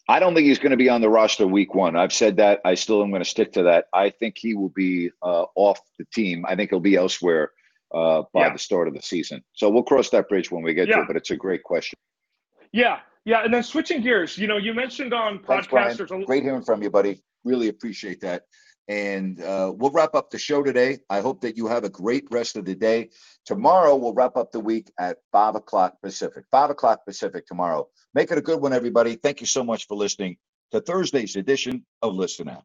[0.08, 1.96] I don't think he's going to be on the roster week one.
[1.96, 2.60] I've said that.
[2.64, 3.86] I still am going to stick to that.
[3.94, 6.44] I think he will be uh, off the team.
[6.46, 7.52] I think he'll be elsewhere
[7.94, 8.52] uh, by yeah.
[8.52, 9.44] the start of the season.
[9.52, 10.96] So we'll cross that bridge when we get yeah.
[10.96, 11.06] to it.
[11.06, 11.96] But it's a great question.
[12.72, 13.44] Yeah, yeah.
[13.44, 16.08] And then switching gears, you know, you mentioned on podcasters.
[16.08, 17.22] Thanks, great hearing from you, buddy.
[17.44, 18.42] Really appreciate that.
[18.88, 20.98] And uh, we'll wrap up the show today.
[21.10, 23.10] I hope that you have a great rest of the day.
[23.46, 26.44] Tomorrow, we'll wrap up the week at 5 o'clock Pacific.
[26.50, 27.88] 5 o'clock Pacific tomorrow.
[28.14, 29.16] Make it a good one, everybody.
[29.16, 30.36] Thank you so much for listening
[30.72, 32.64] to Thursday's edition of Listen Up.